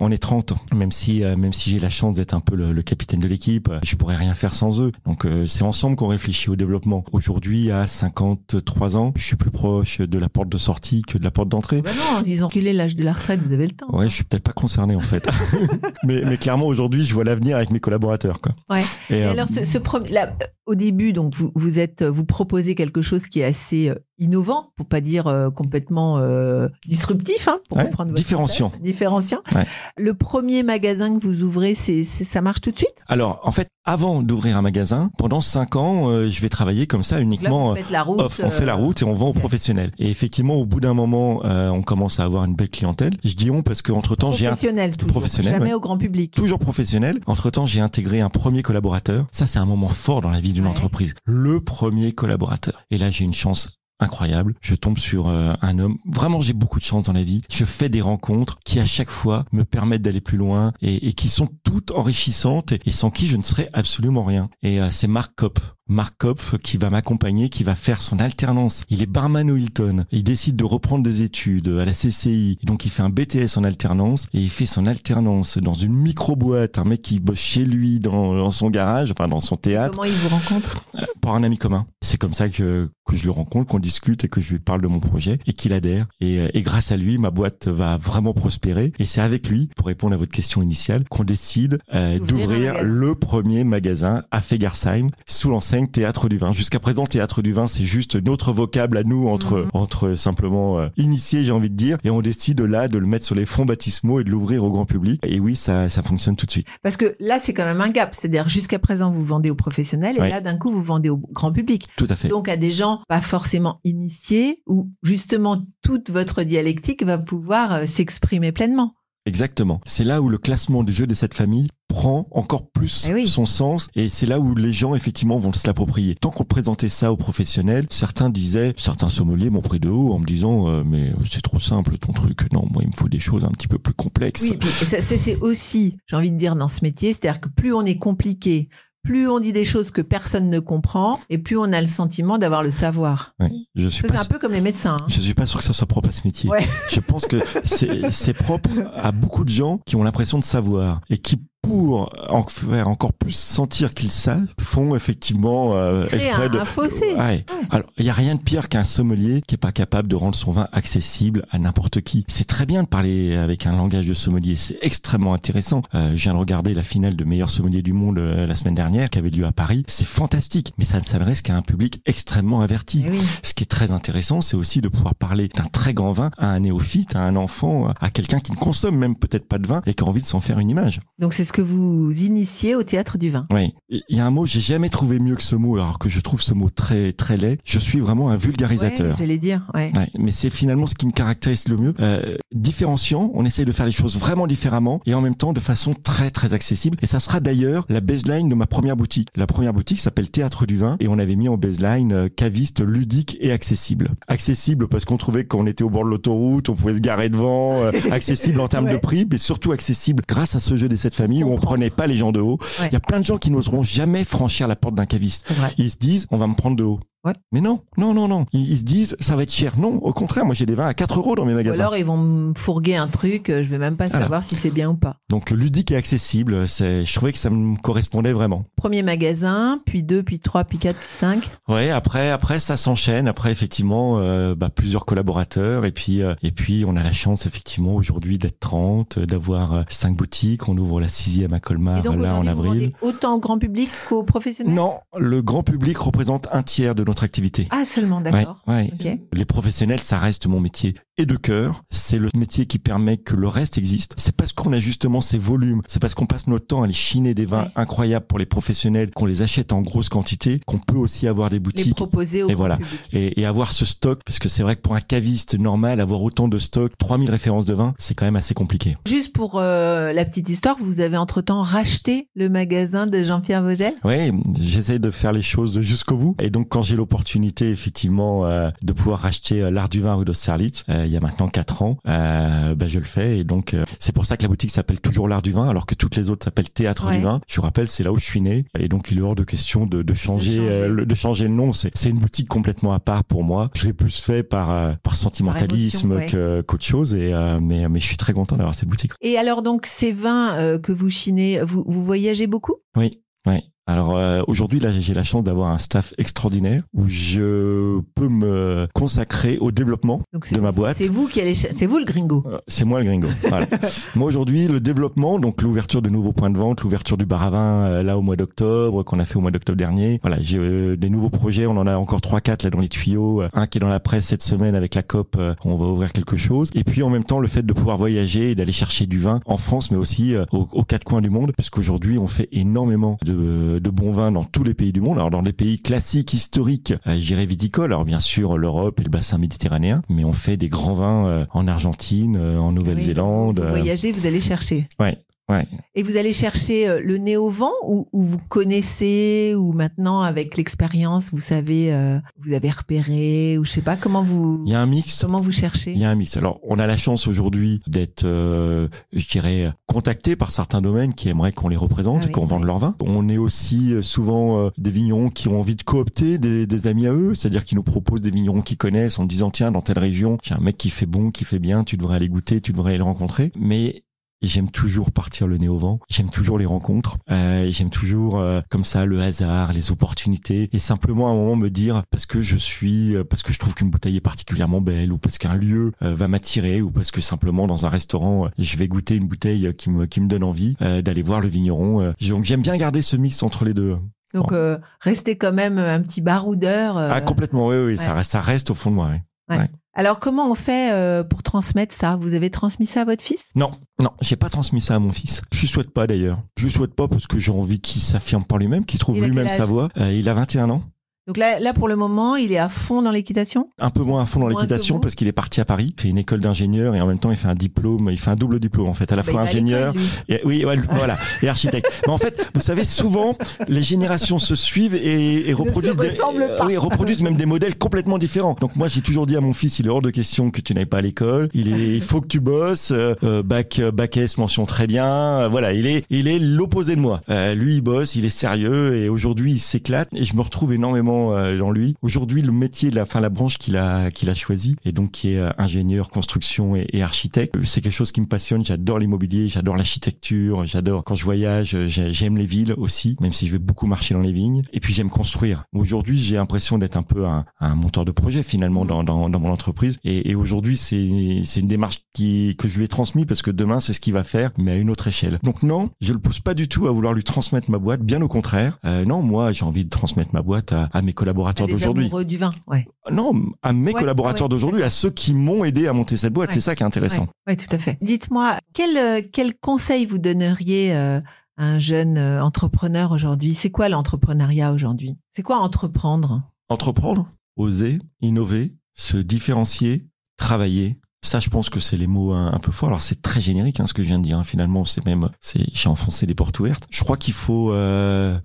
[0.00, 2.72] On est 30, même si euh, même si j'ai la chance d'être un peu le,
[2.72, 4.92] le capitaine de l'équipe, euh, je pourrais rien faire sans eux.
[5.04, 7.04] Donc euh, c'est ensemble qu'on réfléchit au développement.
[7.12, 11.24] Aujourd'hui, à 53 ans, je suis plus proche de la porte de sortie que de
[11.24, 11.82] la porte d'entrée.
[11.82, 13.86] Bah non, ils ont reculé l'âge de la retraite, vous avez le temps.
[13.92, 15.28] Ouais, je suis peut-être pas concerné en fait.
[16.04, 18.52] mais, mais clairement aujourd'hui, je vois l'avenir avec mes collaborateurs quoi.
[18.70, 18.84] Ouais.
[19.10, 20.36] Et, Et euh, alors, ce, ce premier- là,
[20.66, 24.70] au début, donc vous, vous êtes, vous proposez quelque chose qui est assez euh, innovant,
[24.76, 28.66] pour pas dire euh, complètement euh, disruptif, hein, pour Ouais, comprendre votre différenciant.
[28.66, 28.80] message.
[28.82, 29.40] Différenciant.
[29.54, 29.66] Ouais.
[29.96, 32.90] Le premier magasin que vous ouvrez, c'est, ça marche tout de suite?
[33.08, 37.04] alors en fait, avant d'ouvrir un magasin, pendant cinq ans, euh, je vais travailler comme
[37.04, 37.74] ça là, uniquement.
[37.76, 38.20] faites la route.
[38.20, 38.40] off.
[38.42, 39.92] On fait la euh, route et on vend aux professionnels.
[39.98, 43.16] Et effectivement, au bout d'un moment, euh, on commence à avoir une belle clientèle.
[43.24, 45.74] Je dis on parce qu'entre temps, j'ai un professionnel, toujours, professionnel, jamais ouais.
[45.74, 46.32] au grand public.
[46.34, 47.20] toujours professionnel.
[47.26, 49.26] Entre temps, j'ai intégré un premier collaborateur.
[49.30, 51.14] Ça, c'est un moment fort dans la vie d'une entreprise.
[51.24, 52.82] Le premier collaborateur.
[52.90, 53.68] Et là, j'ai une chance
[54.00, 54.54] incroyable.
[54.60, 55.98] Je tombe sur euh, un homme.
[56.06, 57.42] Vraiment, j'ai beaucoup de chance dans la vie.
[57.50, 61.28] Je fais des rencontres qui, à chaque fois, me permettent d'aller plus loin et, qui
[61.28, 64.50] sont toutes enrichissantes et, et sans qui je ne serais absolument rien.
[64.62, 65.60] Et euh, c'est Marc Kopp.
[65.88, 68.84] Marc Kopf qui va m'accompagner, qui va faire son alternance.
[68.88, 70.04] Il est barman au Hilton.
[70.10, 72.58] Il décide de reprendre des études à la CCI.
[72.64, 76.78] Donc il fait un BTS en alternance et il fait son alternance dans une micro-boîte.
[76.78, 80.04] Un mec qui bosse chez lui dans, dans son garage, enfin dans son théâtre, Comment
[80.04, 80.84] ils vous rencontrent
[81.20, 81.86] par un ami commun.
[82.02, 84.82] C'est comme ça que, que je le rencontre, qu'on discute et que je lui parle
[84.82, 86.06] de mon projet et qu'il adhère.
[86.20, 88.92] Et, euh, et grâce à lui, ma boîte va vraiment prospérer.
[88.98, 93.14] Et c'est avec lui, pour répondre à votre question initiale, qu'on décide euh, D'ouvrir le
[93.14, 96.52] premier magasin à Fegersheim sous l'enseigne Théâtre du Vin.
[96.52, 99.70] Jusqu'à présent, Théâtre du Vin, c'est juste notre vocable à nous entre, Mhm.
[99.74, 101.98] entre simplement euh, initiés, j'ai envie de dire.
[102.04, 104.70] Et on décide là de le mettre sur les fonds baptismaux et de l'ouvrir au
[104.70, 105.20] grand public.
[105.26, 106.66] Et oui, ça, ça fonctionne tout de suite.
[106.82, 108.14] Parce que là, c'est quand même un gap.
[108.14, 111.52] C'est-à-dire, jusqu'à présent, vous vendez aux professionnels et là, d'un coup, vous vendez au grand
[111.52, 111.86] public.
[111.96, 112.28] Tout à fait.
[112.28, 117.86] Donc, à des gens pas forcément initiés où, justement, toute votre dialectique va pouvoir euh,
[117.86, 118.94] s'exprimer pleinement.
[119.26, 119.80] Exactement.
[119.84, 123.28] C'est là où le classement du jeu de cette famille prend encore plus Eh oui.
[123.28, 126.14] son sens et c'est là où les gens effectivement vont se l'approprier.
[126.14, 130.18] Tant qu'on présentait ça aux professionnels, certains disaient, certains sommeliers m'ont pris de haut en
[130.18, 132.52] me disant euh, mais c'est trop simple ton truc.
[132.52, 134.48] Non, moi il me faut des choses un petit peu plus complexes.
[134.50, 137.98] Oui, c'est aussi, j'ai envie de dire, dans ce métier, c'est-à-dire que plus on est
[137.98, 138.68] compliqué,
[139.06, 142.38] plus on dit des choses que personne ne comprend, et plus on a le sentiment
[142.38, 143.34] d'avoir le savoir.
[143.74, 144.96] Je suis c'est un peu comme les médecins.
[145.00, 145.06] hein.
[145.08, 146.50] Je suis pas sûr que ça soit propre à ce métier.
[146.50, 146.66] Ouais.
[146.90, 151.18] Je pense que c'est propre à beaucoup de gens qui ont l'impression de savoir et
[151.18, 156.58] qui pour en faire encore plus sentir qu'ils savent, font effectivement euh, exprès de.
[156.58, 157.14] un fossé.
[157.14, 157.44] Ouais.
[157.70, 160.36] Alors, il y a rien de pire qu'un sommelier qui est pas capable de rendre
[160.36, 162.24] son vin accessible à n'importe qui.
[162.28, 164.54] C'est très bien de parler avec un langage de sommelier.
[164.56, 165.82] C'est extrêmement intéressant.
[165.94, 168.74] Euh, je viens de regarder la finale de meilleur sommelier du monde euh, la semaine
[168.74, 169.84] dernière qui avait lieu à Paris.
[169.88, 173.04] C'est fantastique, mais ça ne s'adresse qu'à un public extrêmement averti.
[173.06, 173.20] Eh oui.
[173.42, 176.48] Ce qui est très intéressant, c'est aussi de pouvoir parler d'un très grand vin à
[176.48, 179.82] un néophyte, à un enfant, à quelqu'un qui ne consomme même peut-être pas de vin
[179.86, 181.00] et qui a envie de s'en faire une image.
[181.18, 183.46] Donc c'est ce que vous initiez au théâtre du vin.
[183.50, 183.72] Oui.
[183.88, 186.20] Il y a un mot, j'ai jamais trouvé mieux que ce mot, alors que je
[186.20, 187.58] trouve ce mot très très laid.
[187.64, 189.12] Je suis vraiment un vulgarisateur.
[189.12, 189.90] Ouais, J'allais dire, ouais.
[189.96, 191.94] Ouais, mais c'est finalement ce qui me caractérise le mieux.
[192.00, 195.60] Euh, différenciant, on essaye de faire les choses vraiment différemment et en même temps de
[195.60, 196.98] façon très très accessible.
[197.00, 199.28] Et ça sera d'ailleurs la baseline de ma première boutique.
[199.36, 202.84] La première boutique s'appelle Théâtre du Vin et on avait mis en baseline euh, caviste
[202.84, 204.10] ludique et accessible.
[204.28, 207.76] Accessible parce qu'on trouvait qu'on était au bord de l'autoroute, on pouvait se garer devant.
[207.82, 208.92] euh, accessible en termes Ouais.
[208.92, 211.90] de prix, mais surtout accessible grâce à ce jeu des sept familles où on prenait
[211.90, 212.58] pas les gens de haut.
[212.78, 212.88] Il Ouais.
[212.92, 215.48] y a plein de gens qui n'oseront jamais franchir la porte d'un caviste.
[215.78, 217.00] Ils se disent, on va me prendre de haut.
[217.26, 217.34] Ouais.
[217.52, 218.46] Mais non, non, non, non.
[218.52, 219.72] Ils, ils se disent, ça va être cher.
[219.78, 221.80] Non, au contraire, moi j'ai des vins à 4 euros dans mes Ou magasins.
[221.80, 224.24] alors ils vont me fourguer un truc, euh, je vais même pas Voilà.
[224.24, 225.16] savoir si c'est bien ou pas.
[225.28, 228.64] Donc ludique et accessible, c'est, je trouvais que ça me correspondait vraiment.
[228.76, 231.50] Premier magasin, puis deux, puis trois, puis quatre, puis cinq.
[231.68, 233.26] Ouais, après, après ça s'enchaîne.
[233.28, 237.46] Après effectivement, euh, bah, plusieurs collaborateurs et puis euh, et puis on a la chance
[237.46, 240.68] effectivement aujourd'hui d'être 30, euh, d'avoir cinq boutiques.
[240.68, 242.92] On ouvre la sixième à Colmar donc là en vous avril.
[243.02, 244.74] autant au grand public qu'aux professionnels?
[244.74, 247.66] Non, le grand public représente un tiers de notre activité.
[247.70, 248.62] Ah seulement, d'accord.
[248.66, 248.90] Ouais, ouais.
[249.14, 249.18] Ok.
[249.32, 251.82] Les professionnels, ça reste mon métier et de cœur.
[251.90, 254.14] C'est le métier qui permet que le reste existe.
[254.16, 256.92] C'est parce qu'on a justement ces volumes, c'est parce qu'on passe notre temps à aller
[256.94, 260.96] chiner des vins incroyables pour les professionnels, qu'on les achète en grosse quantité, qu'on peut
[260.96, 262.76] aussi avoir des Les boutiques proposer au Et voilà.
[262.76, 263.00] public.
[263.12, 266.22] et, et avoir ce stock, parce que c'est vrai que pour un caviste normal, avoir
[266.22, 268.96] autant de stock, 3000 références de vin, c'est quand même assez compliqué.
[269.08, 273.94] Juste pour euh, la petite histoire, vous avez entre-temps racheté le magasin de Jean-Pierre Vogel?
[274.04, 276.36] Oui, j'essaie de faire les choses jusqu'au bout.
[276.40, 280.24] Et donc, quand j'ai l'opportunité, effectivement, euh, de pouvoir racheter euh, l'art du vin rue
[280.24, 283.38] d'Austerlitz, euh, il y a maintenant quatre ans, euh, ben, je le fais.
[283.38, 285.86] Et donc, euh, c'est pour ça que la boutique s'appelle toujours l'art du vin, alors
[285.86, 287.16] que toutes les autres s'appellent Théâtre Ouais.
[287.18, 287.40] du vin.
[287.46, 288.64] Je vous rappelle, c'est là où je suis né.
[288.78, 290.70] Et donc, il est hors de question de, de changer, De changer.
[290.70, 291.72] euh, le, de changer le nom.
[291.72, 293.70] C'est, c'est une boutique complètement à part pour moi.
[293.74, 297.14] Je l'ai plus fait par, euh, par sentimentalisme Par émotion, que, qu'autre chose.
[297.14, 299.12] Et, euh, mais, mais je suis très content d'avoir cette boutique.
[299.20, 302.74] Et alors donc ces vins que vous chinez, vous, vous voyagez beaucoup?
[302.96, 303.60] Oui, oui.
[303.88, 308.88] Alors euh, aujourd'hui, là, j'ai la chance d'avoir un staff extraordinaire où je peux me
[308.94, 310.96] consacrer au développement Donc de ma boîte.
[310.96, 312.42] C'est vous qui allez, c'est vous le gringo.
[312.48, 313.28] Euh, C'est moi le gringo.
[313.48, 313.68] Voilà.
[314.16, 317.50] moi aujourd'hui, le développement, donc l'ouverture de nouveaux points de vente, l'ouverture du bar à
[317.50, 320.18] vin euh, là au mois d'octobre qu'on a fait au mois d'octobre dernier.
[320.20, 321.66] Voilà, j'ai euh, des nouveaux projets.
[321.66, 323.42] On en a encore trois, quatre là dans les tuyaux.
[323.52, 325.38] Un qui est dans la presse cette semaine avec la COP.
[325.64, 326.70] on va ouvrir quelque chose.
[326.74, 329.38] Et puis en même temps, le fait de pouvoir voyager et d'aller chercher du vin
[329.46, 333.18] en France, mais aussi aux, aux quatre coins du monde, parce qu'aujourd'hui on fait énormément
[333.24, 335.18] de, de bons vins dans tous les pays du monde.
[335.18, 337.92] Alors dans les pays classiques, historiques, euh, je dirais viticoles.
[337.92, 341.46] Alors bien sûr l'Europe et le bassin méditerranéen, mais on fait des grands vins euh,
[341.52, 343.60] en Argentine, euh, en Nouvelle-Zélande.
[343.60, 344.88] Vous euh, voyagez, vous allez chercher.
[345.00, 345.18] ouais,
[345.48, 345.66] ouais.
[345.94, 350.20] Et vous allez chercher euh, le nez au vent ou, ou vous connaissez ou maintenant
[350.22, 354.72] avec l'expérience vous savez euh, vous avez repéré ou je sais pas comment vous Il
[354.72, 355.22] y a un mix.
[355.22, 355.92] comment vous cherchez?
[355.92, 356.36] Il y a un mix.
[356.36, 361.28] Alors, on a la chance aujourd'hui d'être, euh, je dirais, contacté par certains domaines qui
[361.28, 362.96] aimeraient qu'on les représente, Ah oui, qu'on vende leur vin.
[363.00, 366.86] On est aussi euh, souvent euh, des vignerons qui ont envie de coopter des, des
[366.86, 369.82] amis à eux, c'est-à-dire qui nous proposent des vignerons qu'ils connaissent en disant tiens dans
[369.82, 372.60] telle région j'ai un mec qui fait bon, qui fait bien, tu devrais aller goûter,
[372.60, 373.52] tu devrais aller le rencontrer.
[373.58, 374.02] Mais
[374.42, 375.98] J'aime toujours partir le nez au vent.
[376.08, 377.16] J'aime toujours les rencontres.
[377.30, 381.56] Euh, j'aime toujours euh, comme ça le hasard, les opportunités, et simplement à un moment
[381.56, 384.80] me dire parce que je suis, euh, parce que je trouve qu'une bouteille est particulièrement
[384.80, 388.46] belle, ou parce qu'un lieu euh, va m'attirer, ou parce que simplement dans un restaurant
[388.46, 391.22] euh, je vais goûter une bouteille euh, qui me qui me donne envie euh, d'aller
[391.22, 392.02] voir le vigneron.
[392.02, 392.12] euh.
[392.28, 393.96] donc j'aime bien garder ce mix entre les deux.
[394.34, 396.98] Donc euh, restez quand même un petit baroudeur.
[396.98, 398.18] Ah complètement, oui, oui, ça ouais.
[398.18, 399.10] reste, ça reste au fond de moi.
[399.48, 399.56] oui.
[399.98, 402.16] Alors comment on fait euh, pour transmettre ça?
[402.16, 403.46] Vous avez transmis ça à votre fils?
[403.54, 405.40] Non, non, j'ai pas transmis ça à mon fils.
[405.50, 406.42] Je lui souhaite pas d'ailleurs.
[406.58, 409.48] Je lui souhaite pas parce que j'ai envie qu'il s'affirme par lui-même, qu'il trouve lui-même
[409.48, 409.88] sa voix.
[409.96, 410.82] Euh, il a 21 ans.
[411.26, 413.68] Donc là, là, pour le moment, il est à fond dans l'équitation?
[413.80, 416.08] Un peu moins à fond dans l'équitation parce qu'il est parti à Paris, il fait
[416.08, 418.60] une école d'ingénieur et en même temps il fait un diplôme, il fait un double
[418.60, 419.92] diplôme en fait, à la Bah, fois ingénieur
[420.28, 421.90] et, oui, ouais, voilà, et architecte.
[422.06, 423.34] Mais en fait, vous savez, souvent,
[423.66, 426.10] les générations se suivent et, et reproduisent, se des,
[426.56, 426.66] pas.
[426.66, 428.54] oui, reproduisent même des modèles complètement différents.
[428.60, 430.74] Donc moi, j'ai toujours dit à mon fils, il est hors de question que tu
[430.74, 431.48] n'ailles pas à l'école.
[431.54, 432.92] Il est, il faut que tu bosses.
[432.92, 435.06] euh, euh, bac, bac S, mention très bien.
[435.06, 437.20] Euh, voilà, il est, il est l'opposé de moi.
[437.30, 440.72] Euh, lui, il bosse, il est sérieux et aujourd'hui, il s'éclate et je me retrouve
[440.72, 441.94] énormément euh, dans lui.
[442.02, 445.32] Aujourd'hui, le métier, la, enfin la branche qu'il a, qu'il a choisi et donc qui
[445.32, 448.64] est euh, ingénieur, construction et, et architecte, c'est quelque chose qui me passionne.
[448.64, 453.32] J'adore l'immobilier, j'adore l'architecture, j'adore quand je voyage, euh, j'ai- j'aime les villes aussi, même
[453.32, 454.62] si je vais beaucoup marcher dans les vignes.
[454.72, 455.64] Et puis j'aime construire.
[455.74, 459.40] Aujourd'hui, j'ai l'impression d'être un peu un, un monteur de projet finalement dans, dans, dans
[459.40, 459.98] mon entreprise.
[460.04, 463.50] Et, et aujourd'hui, c'est c'est une démarche qui que je lui ai transmise parce que
[463.50, 465.38] demain, c'est ce qu'il va faire, mais à une autre échelle.
[465.42, 468.02] Donc non, je le pousse pas du tout à vouloir lui transmettre ma boîte.
[468.02, 468.78] Bien au contraire.
[468.84, 472.10] Euh, non, moi, j'ai envie de transmettre ma boîte à, à mes collaborateurs d'aujourd'hui.
[472.26, 472.86] du vin, ouais.
[473.10, 473.32] Non,
[473.62, 476.52] à mes Ouais, collaborateurs ouais, d'aujourd'hui, à ceux qui m'ont aidé à monter cette boîte.
[476.52, 477.28] C'est ça qui est intéressant.
[477.46, 477.96] Oui, tout à fait.
[478.02, 481.20] Dites-moi, quel, euh, quel conseil vous donneriez euh,
[481.56, 483.54] à un jeune euh, entrepreneur aujourd'hui?
[483.54, 485.16] C'est quoi l'entrepreneuriat aujourd'hui?
[485.30, 486.42] C'est quoi entreprendre?
[486.68, 490.98] Entreprendre, oser, innover, se différencier, travailler.
[491.22, 492.88] Ça, je pense que c'est les mots un, un peu forts.
[492.90, 494.38] Alors, c'est très générique, hein, ce que je viens de dire.
[494.38, 494.44] hein.
[494.44, 496.86] Finalement, c'est même, c'est, j'ai enfoncé des portes ouvertes.
[496.90, 498.38] Je crois qu'il faut, euh,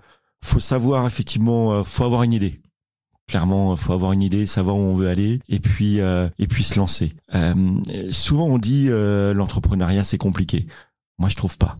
[0.44, 2.62] faut savoir effectivement, euh, faut avoir une idée.
[3.28, 6.64] Clairement, faut avoir une idée, savoir où on veut aller, et puis, euh, et puis
[6.64, 7.14] se lancer.
[7.34, 7.54] Euh,
[8.12, 10.68] souvent, on dit euh, l'entrepreneuriat c'est compliqué.
[11.18, 11.80] Moi, je trouve pas.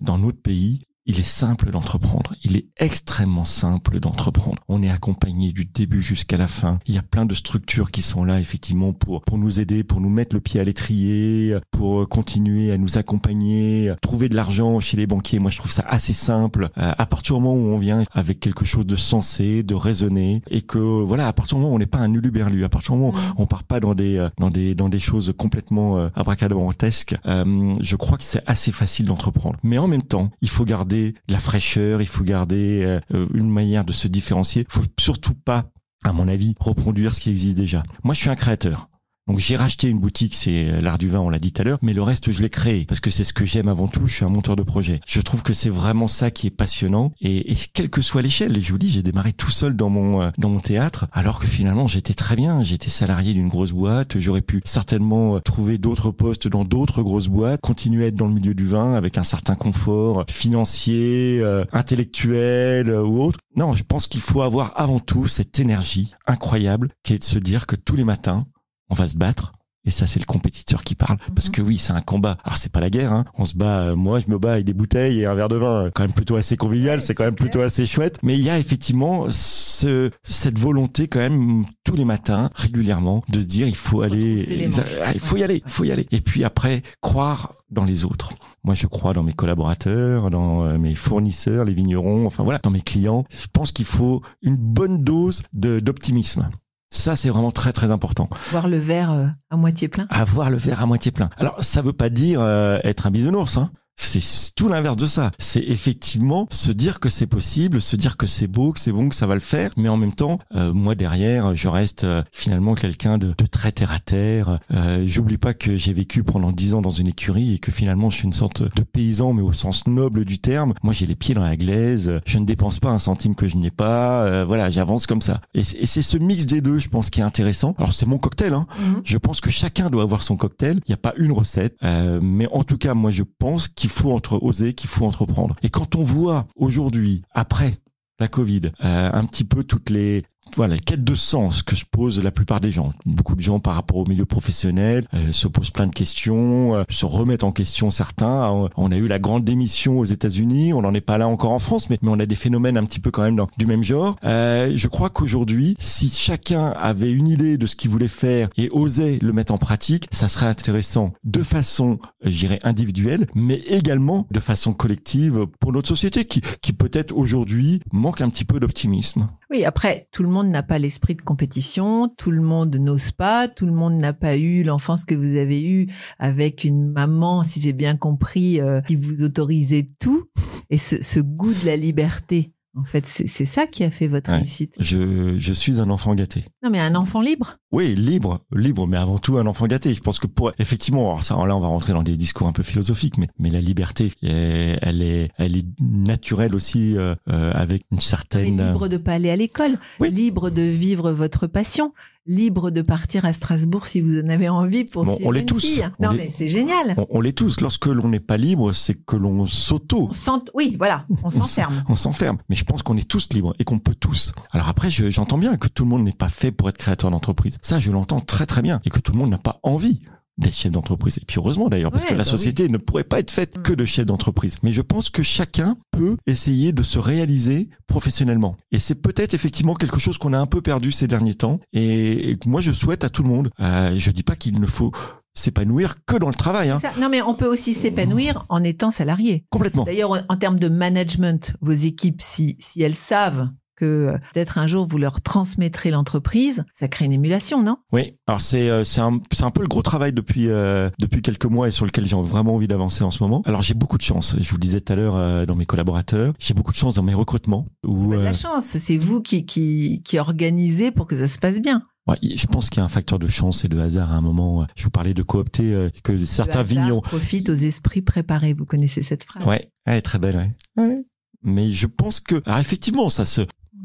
[0.00, 2.34] Dans notre pays, il est simple d'entreprendre.
[2.44, 4.62] Il est extrêmement simple d'entreprendre.
[4.68, 6.78] On est accompagné du début jusqu'à la fin.
[6.86, 10.02] Il y a plein de structures qui sont là, effectivement, pour, pour nous aider, pour
[10.02, 14.98] nous mettre le pied à l'étrier, pour continuer à nous accompagner, trouver de l'argent chez
[14.98, 15.38] les banquiers.
[15.38, 16.68] Moi, je trouve ça assez simple.
[16.76, 20.42] Euh, à partir du moment où on vient avec quelque chose de sensé, de raisonné,
[20.50, 22.92] et que, voilà, à partir du moment où on n'est pas un uluberlu, à partir
[22.92, 25.96] du moment où on part pas dans des, euh, dans des, dans des choses complètement
[25.96, 29.58] euh, abracadabrantesques, euh, je crois que c'est assez facile d'entreprendre.
[29.62, 30.97] Mais en même temps, il faut garder
[31.28, 34.64] la fraîcheur, il faut garder euh, une manière de se différencier.
[34.68, 35.70] Il faut surtout pas,
[36.04, 37.82] à mon avis, reproduire ce qui existe déjà.
[38.04, 38.88] Moi, je suis un créateur.
[39.28, 41.78] Donc j'ai racheté une boutique, c'est l'art du vin, on l'a dit tout à l'heure,
[41.82, 44.06] mais le reste je l'ai créé parce que c'est ce que j'aime avant tout.
[44.06, 45.00] Je suis un monteur de projet.
[45.06, 48.56] Je trouve que c'est vraiment ça qui est passionnant et, et quelle que soit l'échelle.
[48.56, 51.38] Et je vous dis, j'ai démarré tout seul dans mon euh, dans mon théâtre, alors
[51.38, 52.62] que finalement j'étais très bien.
[52.62, 54.18] J'étais salarié d'une grosse boîte.
[54.18, 58.28] J'aurais pu certainement euh, trouver d'autres postes dans d'autres grosses boîtes, continuer à être dans
[58.28, 63.38] le milieu du vin avec un certain confort financier, euh, intellectuel euh, ou autre.
[63.56, 67.38] Non, je pense qu'il faut avoir avant tout cette énergie incroyable qui est de se
[67.38, 68.46] dire que tous les matins
[68.90, 69.52] on va se battre.
[69.84, 71.16] Et ça, c'est le compétiteur qui parle.
[71.34, 72.36] Parce que oui, c'est un combat.
[72.44, 73.24] Alors, c'est pas la guerre, hein.
[73.38, 75.56] On se bat, euh, moi, je me bats avec des bouteilles et un verre de
[75.56, 75.84] vin.
[75.86, 78.18] euh, Quand même plutôt assez convivial, c'est quand même plutôt assez chouette.
[78.22, 83.40] Mais il y a effectivement ce, cette volonté, quand même, tous les matins, régulièrement, de
[83.40, 84.68] se dire, il faut aller.
[85.02, 86.06] Ah, il faut y aller, il faut y aller.
[86.10, 88.32] Et puis après, croire dans les autres.
[88.64, 92.70] Moi, je crois dans mes collaborateurs, dans euh, mes fournisseurs, les vignerons, enfin voilà, dans
[92.70, 93.24] mes clients.
[93.30, 96.50] Je pense qu'il faut une bonne dose d'optimisme.
[96.90, 98.28] Ça, c'est vraiment très très important.
[98.50, 101.28] Voir le verre euh, à moitié plein Avoir le verre à moitié plein.
[101.36, 103.70] Alors, ça veut pas dire euh, être un bisounours, hein.
[104.00, 105.32] C'est tout l'inverse de ça.
[105.38, 109.08] C'est effectivement se dire que c'est possible, se dire que c'est beau, que c'est bon,
[109.08, 109.72] que ça va le faire.
[109.76, 113.72] Mais en même temps, euh, moi derrière, je reste euh, finalement quelqu'un de, de très
[113.72, 114.60] terre à terre.
[114.72, 118.08] Euh, J'oublie pas que j'ai vécu pendant dix ans dans une écurie et que finalement
[118.08, 120.74] je suis une sorte de paysan, mais au sens noble du terme.
[120.82, 122.20] Moi, j'ai les pieds dans la glaise.
[122.24, 124.22] Je ne dépense pas un centime que je n'ai pas.
[124.26, 125.40] Euh, voilà, j'avance comme ça.
[125.54, 127.74] Et, c'est- et c'est ce mix des deux, je pense, qui est intéressant.
[127.78, 128.66] Alors c'est mon cocktail, hein.
[128.78, 129.00] Mhm.
[129.04, 130.76] Je pense que chacun doit avoir son cocktail.
[130.86, 133.87] Il n'y a pas une recette, Euh, mais en tout cas, moi, je pense qu'il
[133.90, 135.56] faut entre oser, qu'il faut entreprendre.
[135.62, 137.78] Et quand on voit aujourd'hui, après
[138.20, 140.24] la Covid, euh, un petit peu toutes les
[140.56, 142.92] voilà, les quêtes de sens que se posent la plupart des gens.
[143.06, 146.82] Beaucoup de gens par rapport au milieu professionnel euh, se posent plein de questions, euh,
[146.88, 148.50] se remettent en question certains.
[148.50, 151.50] On- On a eu la grande démission aux États-Unis, on n'en est pas là encore
[151.52, 153.66] en France, mais, mais on a des phénomènes un petit peu quand même dans- du
[153.66, 154.16] même genre.
[154.24, 158.68] Euh, je crois qu'aujourd'hui, si chacun avait une idée de ce qu'il voulait faire et
[158.72, 163.56] osait le mettre en pratique, ça serait intéressant de façon, euh, je dirais, individuelle, mais
[163.66, 168.60] également de façon collective pour notre société qui, qui peut-être aujourd'hui manque un petit peu
[168.60, 169.28] d'optimisme.
[169.50, 173.48] Oui, après, tout le monde n'a pas l'esprit de compétition, tout le monde n'ose pas,
[173.48, 177.60] tout le monde n'a pas eu l'enfance que vous avez eue avec une maman, si
[177.60, 180.28] j'ai bien compris, euh, qui vous autorisait tout.
[180.70, 184.30] Et ce, ce goût de la liberté, en fait, c'est ça qui a fait votre
[184.30, 184.36] Ouais.
[184.38, 184.74] réussite.
[184.78, 186.44] Je, je suis un enfant gâté.
[186.62, 187.56] Non, mais un enfant libre?
[187.72, 189.94] Oui, libre, libre, mais avant tout un enfant gâté.
[189.94, 192.52] Je pense que pour effectivement, alors ça, là, on va rentrer dans des discours un
[192.52, 197.52] peu philosophiques, mais mais la liberté, elle, elle est, elle est naturelle aussi euh, euh,
[197.54, 198.66] avec une Mais certaine.
[198.72, 200.10] libre de pas aller à l'école, Oui.
[200.10, 201.92] libre de vivre votre passion,
[202.28, 205.60] libre de partir à Strasbourg si vous en avez envie pour Bon, on l'est tous.
[205.60, 205.88] fille.
[205.98, 206.94] On Non mais c'est génial.
[206.96, 207.60] On, on l'est tous.
[207.60, 210.10] Lorsque l'on n'est pas libre, c'est que l'on s'auto
[210.54, 211.82] oui, voilà, on s'enferme.
[211.88, 212.38] on s'enferme.
[212.48, 214.32] Mais je pense qu'on est tous libres et qu'on peut tous.
[214.52, 217.10] Alors après, je- j'entends bien que tout le monde n'est pas fait pour être créateur
[217.10, 217.56] d'entreprise.
[217.62, 218.80] Ça, je l'entends très très bien.
[218.84, 220.00] Et que tout le monde n'a pas envie
[220.38, 221.18] d'être chef d'entreprise.
[221.18, 223.60] Et puis heureusement d'ailleurs, parce Ouais, que la bah société ne pourrait pas être faite
[223.62, 224.56] que de chefs d'entreprise.
[224.62, 228.56] Mais je pense que chacun peut essayer de se réaliser professionnellement.
[228.72, 231.58] Et c'est peut-être effectivement quelque chose qu'on a un peu perdu ces derniers temps.
[231.72, 233.50] Et, et moi, je souhaite à tout le monde.
[233.60, 234.92] Euh, je dis pas qu'il ne faut
[235.34, 236.70] s'épanouir que dans le travail.
[236.70, 236.80] Hein.
[237.00, 239.44] Non mais on peut aussi s'épanouir en étant salarié.
[239.50, 239.84] Complètement.
[239.84, 243.48] D'ailleurs, en- en termes de management, vos équipes, si, si elles savent
[243.78, 247.76] que euh, peut-être un jour vous leur transmettrez l'entreprise, ça crée une émulation, non?
[247.92, 251.46] Oui, alors c'est euh, c'est un un peu le gros travail depuis euh, depuis quelques
[251.46, 253.42] mois et sur lequel j'ai vraiment envie d'avancer en ce moment.
[253.46, 254.36] Alors j'ai beaucoup de chance.
[254.40, 256.94] Je vous le disais tout à l'heure euh, dans mes collaborateurs, j'ai beaucoup de chance
[256.96, 257.66] dans mes recrutements.
[257.86, 261.60] Où, de la chance, c'est vous qui, qui, qui organisez pour que ça se passe
[261.60, 261.82] bien.
[262.08, 264.20] ouais, je pense qu'il y a un facteur de chance et de hasard à un
[264.20, 264.66] moment.
[264.76, 267.00] Je vous parlais de coopter que certains Le hasard vignons.
[267.00, 268.54] profite aux esprits préparés.
[268.54, 269.44] Vous connaissez cette phrase?
[269.46, 270.54] Ouais, elle est très belle.
[270.76, 270.84] Ouais.
[270.84, 271.04] Ouais.
[271.42, 273.42] Mais je pense que alors effectivement ça se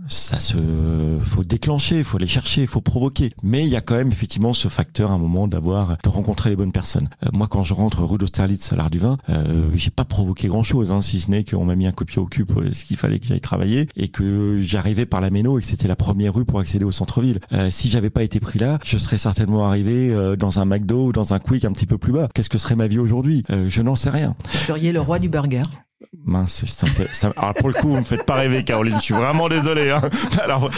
[0.08, 0.58] ça se
[1.22, 3.32] faut déclencher, faut aller chercher, faut provoquer.
[3.42, 6.50] Mais il y a quand même effectivement ce facteur à un moment d'avoir de rencontrer
[6.50, 7.10] les bonnes personnes.
[7.26, 10.48] Euh, moi quand je rentre rue d'Austerlitz à l'art du vin, euh, j'ai pas provoqué
[10.48, 12.86] grand chose, hein, si ce n'est qu'on m'a mis un copier au cube euh, ce
[12.86, 15.96] qu'il fallait que j'aille travailler et que j'arrivais par la Méno et que c'était la
[15.96, 17.40] première rue pour accéder au centre-ville.
[17.54, 21.12] Euh, si j'avais pas été pris là, je serais certainement arrivé dans un McDo ou
[21.12, 22.30] dans un Quick un petit peu plus bas.
[22.34, 23.44] Qu'est-ce que serait ma vie aujourd'hui?
[23.50, 24.36] Je n'en sais rien.
[24.52, 25.64] Vous seriez le roi du burger.
[26.26, 28.96] Mince, ça me fait- ça- alors pour le coup, vous me faites pas rêver, Caroline.
[28.96, 29.90] Je suis vraiment désolé.
[29.90, 30.02] Hein.
[30.44, 30.70] Alors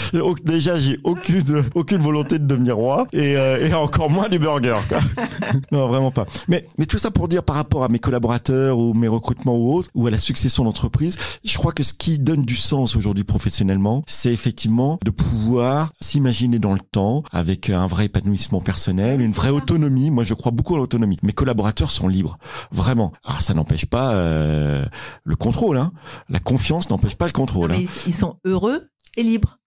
[0.44, 4.78] déjà, j'ai aucune aucune volonté de devenir roi et, euh, et encore moins du burger.
[4.90, 5.00] Quoi.
[5.72, 6.26] Non, vraiment pas.
[6.48, 9.74] Mais mais tout ça pour dire par rapport à mes collaborateurs ou mes recrutements ou
[9.74, 13.24] autres ou à la succession d'entreprise, je crois que ce qui donne du sens aujourd'hui
[13.24, 19.32] professionnellement, c'est effectivement de pouvoir s'imaginer dans le temps avec un vrai épanouissement personnel, une
[19.32, 20.10] vraie autonomie.
[20.12, 21.18] Moi, je crois beaucoup à l'autonomie.
[21.24, 22.38] Mes collaborateurs sont libres,
[22.72, 23.14] vraiment.
[23.26, 24.86] Alors ça n'empêche pas euh,
[25.24, 25.78] le contrôle.
[25.78, 25.92] Hein.
[26.30, 27.72] La confiance n'empêche pas le Non, contrôle.
[27.72, 27.82] mais hein.
[28.06, 29.60] ils, ils sont heureux et libres.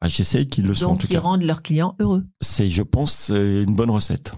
[0.00, 1.20] Ah, J'essaye qu'ils le soient en Donc tout ils cas.
[1.20, 2.24] rendent leurs clients heureux.
[2.40, 4.34] C'est, je pense, euh, une bonne recette.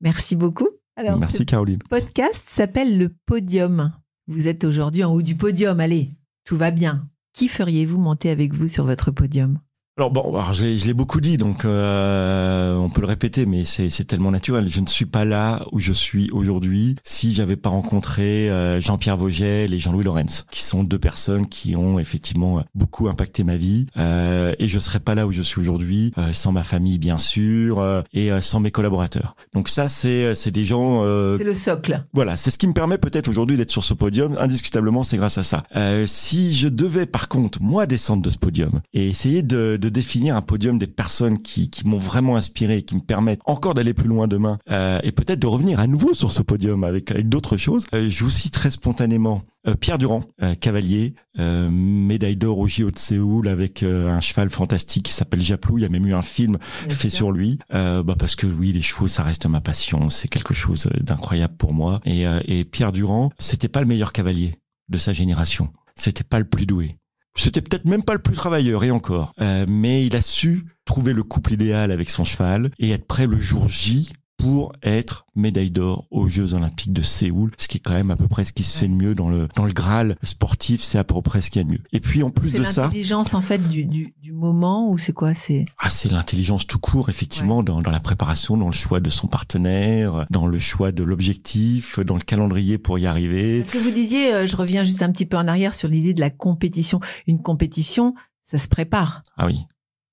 [0.00, 0.68] Merci beaucoup.
[0.96, 1.78] Alors, Merci Caroline.
[1.84, 3.92] ce podcast s'appelle Le Podium.
[4.28, 5.80] Vous êtes aujourd'hui en haut du podium.
[5.80, 6.10] Allez,
[6.44, 7.08] tout va bien.
[7.34, 9.58] Qui feriez-vous monter avec vous sur votre podium?
[9.98, 13.44] Alors bon, alors je l'ai je l'ai beaucoup dit, donc euh, on peut le répéter,
[13.44, 14.66] mais c'est c'est tellement naturel.
[14.66, 19.18] Je ne suis pas là où je suis aujourd'hui si j'avais pas rencontré euh, Jean-Pierre
[19.18, 23.84] Vogel et Jean-Louis Lorenz, qui sont deux personnes qui ont effectivement beaucoup impacté ma vie.
[23.98, 27.18] Euh, et je serais pas là où je suis aujourd'hui euh, sans ma famille, bien
[27.18, 29.36] sûr, euh, et euh, sans mes collaborateurs.
[29.52, 32.02] Donc ça, c'est c'est des gens euh, C'est le socle.
[32.14, 34.38] voilà, c'est ce qui me permet peut-être aujourd'hui d'être sur ce podium.
[34.40, 35.64] Indiscutablement, c'est grâce à ça.
[35.76, 39.88] Euh, si je devais, par contre, moi descendre de ce podium et essayer de, de
[39.88, 43.74] définir un podium des personnes qui, qui m'ont vraiment inspiré, et qui me permettent encore
[43.74, 47.10] d'aller plus loin demain, euh, et peut-être de revenir à nouveau sur ce podium avec,
[47.10, 52.36] avec d'autres choses, euh, je vous citerai spontanément euh, Pierre Durand, euh, cavalier, euh, médaille
[52.36, 55.78] d'or au JO de Séoul avec euh, un cheval fantastique qui s'appelle Japlou.
[55.78, 57.18] Il y a même eu un film Bien fait sûr.
[57.18, 57.58] sur lui.
[57.70, 60.10] Bah parce que oui les chevaux ça reste ma passion.
[60.10, 62.00] C'est quelque chose d'incroyable pour moi.
[62.04, 64.56] Et, et Pierre Durand c'était pas le meilleur cavalier
[64.88, 65.68] de sa génération.
[65.94, 66.96] C'était pas le plus doué
[67.34, 69.32] c'était peut-être même pas le plus travailleur et encore.
[69.40, 73.26] Euh, mais il a su trouver le couple idéal avec son cheval et être prêt
[73.26, 74.12] le jour J
[74.42, 78.16] pour être médaille d'or aux Jeux Olympiques de Séoul, ce qui est quand même à
[78.16, 80.98] peu près ce qui se fait de mieux dans le dans le Graal sportif, c'est
[80.98, 81.82] à peu près ce qu'il y a de mieux.
[81.92, 84.98] Et puis en plus C'est de ça, l'intelligence en fait du, du, du moment ou
[84.98, 85.64] c'est quoi C'est?
[85.78, 89.28] Ah, c'est l'intelligence tout court, effectivement, dans, dans la préparation, dans le choix de son
[89.28, 93.60] partenaire, dans le choix de l'objectif, dans le calendrier pour y arriver.
[93.60, 96.14] Parce que vous disiez, euh, je reviens juste un petit peu en arrière sur l'idée
[96.14, 97.00] de la compétition.
[97.26, 99.22] Une compétition, ça se prépare.
[99.36, 99.66] Ah oui,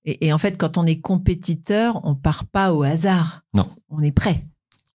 [0.05, 3.41] Et, et en fait, quand on est compétiteur, on part pas au hasard.
[3.53, 3.67] Non.
[3.89, 4.45] On est prêt.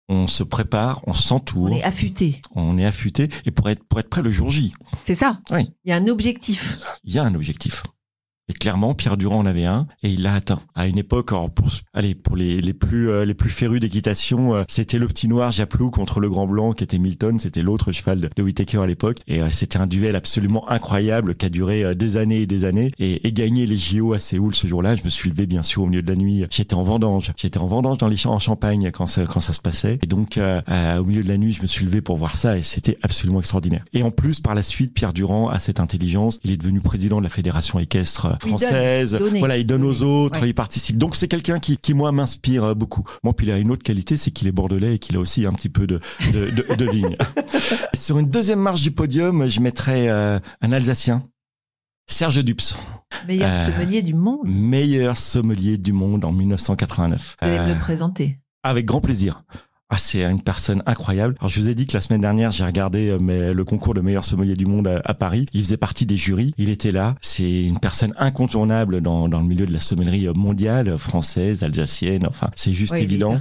[0.09, 2.41] on se prépare, on s'entoure, On est affûté.
[2.55, 4.71] on est affûté, et pour être, pour être prêt le jour J,
[5.03, 5.39] C'est ça.
[5.51, 5.71] Oui.
[5.83, 6.79] Il y a un objectif.
[7.03, 7.83] il y a un objectif.
[8.47, 10.61] Et clairement, Pierre Durand en avait un et il l'a atteint.
[10.75, 14.55] À une époque, alors pour, allez, pour les, les plus euh, les plus férus d'équitation,
[14.55, 17.39] euh, c'était le petit noir Japlou contre le grand blanc qui était Milton.
[17.39, 19.17] C'était l'autre cheval de, de Whittaker à l'époque.
[19.27, 22.65] Et euh, c'était un duel absolument incroyable qui a duré euh, des années et des
[22.65, 22.91] années.
[22.99, 25.83] Et, et gagner les JO à Séoul ce jour-là, je me suis levé bien sûr
[25.83, 26.45] au milieu de la nuit.
[26.51, 27.31] J'étais en vendange.
[27.37, 29.99] J'étais en vendange dans les champs en Champagne quand ça quand ça se passait.
[30.03, 32.35] Et donc euh, euh, au milieu de la nuit, je me suis levé pour voir
[32.35, 33.83] ça et c'était absolument extraordinaire.
[33.93, 36.39] Et en plus, par la suite, Pierre Durand a cette intelligence.
[36.43, 39.17] Il est devenu président de la fédération équestre Il donne, française.
[39.39, 40.49] voilà, il donne aux autres, Ouais.
[40.49, 40.97] il participe.
[40.97, 43.03] Donc c'est quelqu'un qui, qui moi m'inspire euh, beaucoup.
[43.23, 45.45] Bon, puis il a une autre qualité, c'est qu'il est bordelais et qu'il a aussi
[45.45, 45.99] un petit peu de
[46.33, 47.15] de, de, de vigne.
[47.93, 51.27] Sur une deuxième marche du podium, je mettrais euh, un Alsacien,
[52.07, 52.75] Serge Dups,
[53.27, 54.41] Meilleur Euh, sommelier du monde.
[54.45, 57.37] meilleur sommelier du monde en 1989.
[57.41, 58.39] Vous allez me Euh, le présenter.
[58.63, 59.41] avec grand plaisir.
[59.91, 61.35] Ah, c'est une personne incroyable.
[61.39, 63.93] Alors, je vous ai dit que la semaine dernière, j'ai regardé euh, mais, le concours
[63.93, 65.45] de meilleur sommelier du monde à, à Paris.
[65.53, 66.53] Il faisait partie des jurys.
[66.57, 67.13] Il était là.
[67.21, 72.25] C'est une personne incontournable dans, dans le milieu de la sommellerie mondiale, française, alsacienne.
[72.27, 73.37] Enfin, c'est juste Ouais, évident.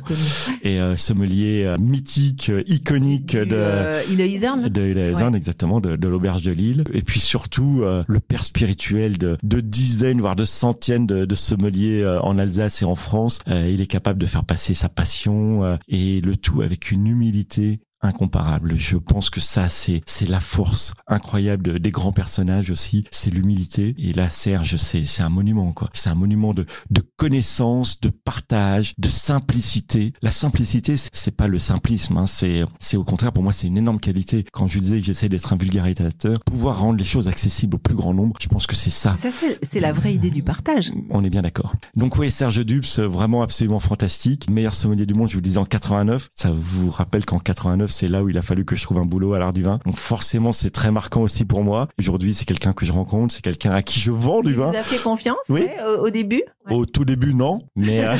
[0.62, 3.56] Et euh, sommelier euh, mythique, euh, iconique Du, de...
[3.56, 6.84] euh, Iserne De zone, exactement, de, de l'auberge de Lille.
[6.92, 11.34] Et puis surtout, euh, le père spirituel de, de dizaines, voire de centaines de, de
[11.34, 13.38] sommeliers euh, en Alsace et en France.
[13.48, 17.06] Euh, il est capable de faire passer sa passion euh, et le tout avec une
[17.06, 18.74] humilité incomparable.
[18.76, 23.04] Je pense que ça, c'est c'est la force incroyable de- des grands personnages aussi.
[23.10, 23.94] C'est l'humilité.
[23.98, 25.90] Et là, Serge, c'est c'est un monument, quoi.
[25.92, 30.12] C'est un monument de, de connaissance, de partage, de simplicité.
[30.22, 32.16] La simplicité, c'est- pas le simplisme.
[32.16, 32.26] Hein.
[32.26, 34.44] C'est c'est au contraire, pour moi, c'est une énorme qualité.
[34.52, 37.96] Quand je disais que j'essaie d'être un vulgarisateur, pouvoir rendre les choses accessibles au plus
[37.96, 40.92] grand nombre, je pense que c'est ça Ça, c'est c'est la vraie idée du partage.
[41.10, 41.74] on est bien d'accord.
[41.96, 44.48] Donc oui, Serge Dubs, vraiment absolument fantastique.
[44.50, 46.28] Meilleur sommelier du monde, je vous le disais en 89.
[46.34, 49.04] Ça vous rappelle qu'en 89, c'est là où il a fallu que je trouve un
[49.06, 49.78] boulot à l'art du vin.
[49.86, 51.88] Donc forcément, c'est très marquant aussi pour moi.
[51.98, 54.70] Aujourd'hui, c'est quelqu'un que je rencontre, c'est quelqu'un à qui je vends du vin.
[54.70, 55.60] vous a fait confiance Oui.
[55.62, 56.42] ouais, au, au début?
[56.68, 56.74] Ouais.
[56.76, 58.14] Au tout début, non, mais euh,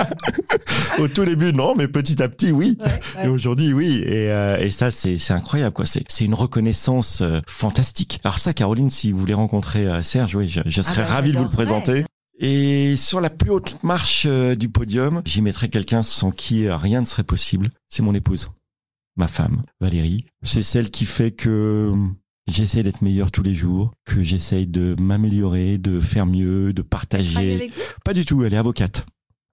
[0.98, 2.78] au tout début, non, mais petit à petit, oui.
[2.80, 3.24] Ouais.
[3.26, 4.02] Et aujourd'hui, oui.
[4.04, 5.86] Et, euh, et ça, c'est incroyable, quoi.
[5.86, 8.20] C'est c'est une reconnaissance euh, fantastique.
[8.24, 11.38] Alors ça, Caroline, si vous voulez rencontrer Serge, oui, je, je serais bah, ravi de
[11.38, 12.04] vous le présenter.
[12.38, 17.06] Et sur la plus haute marche du podium, j'y mettrais quelqu'un sans qui rien ne
[17.06, 17.70] serait possible.
[17.90, 18.48] C'est mon épouse,
[19.16, 20.24] ma femme, Valérie.
[20.42, 21.92] C'est celle qui fait que
[22.46, 27.70] j'essaie d'être meilleur tous les jours, que j'essaye de m'améliorer, de faire mieux, de partager.
[28.04, 29.06] Pas du tout, elle est avocate.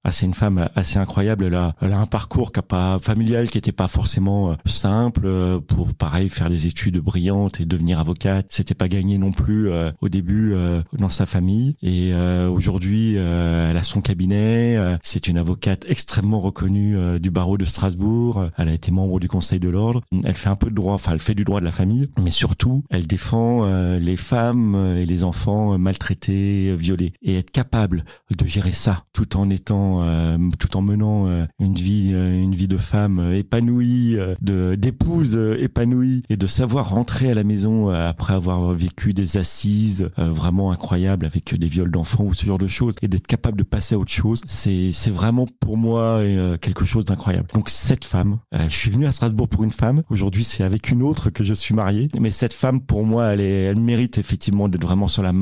[0.08, 1.43] Ah, c'est une femme assez incroyable.
[1.43, 4.55] Elle a, elle a un parcours qui a pas familial, qui était pas forcément euh,
[4.66, 5.24] simple.
[5.26, 9.70] euh, Pour pareil faire des études brillantes et devenir avocate, c'était pas gagné non plus
[9.70, 11.76] euh, au début euh, dans sa famille.
[11.82, 14.78] Et euh, aujourd'hui, euh, elle a son cabinet.
[15.03, 18.49] c'est une avocate extrêmement reconnue du barreau de Strasbourg.
[18.58, 20.01] Elle a été membre du Conseil de l'ordre.
[20.24, 22.32] Elle fait un peu de droit, enfin elle fait du droit de la famille, mais
[22.32, 23.66] surtout elle défend
[23.97, 29.49] les femmes et les enfants maltraités, violés, et être capable de gérer ça tout en
[29.49, 34.76] étant, euh, tout en menant euh, une vie, euh, une vie de femme épanouie, de
[34.76, 40.72] d'épouse épanouie, et de savoir rentrer à la maison après avoir vécu des assises vraiment
[40.72, 43.95] incroyables avec des viols d'enfants ou ce genre de choses, et d'être capable de passer
[43.95, 46.22] à autre chose, c'est c'est vraiment pour moi
[46.62, 47.48] quelque chose d'incroyable.
[47.54, 50.04] Donc cette femme, je suis venu à Strasbourg pour une femme.
[50.10, 53.41] Aujourd'hui, c'est avec une autre que je suis marié, mais cette femme pour moi, elle
[53.41, 55.34] est, elle mérite effectivement d'être vraiment sur la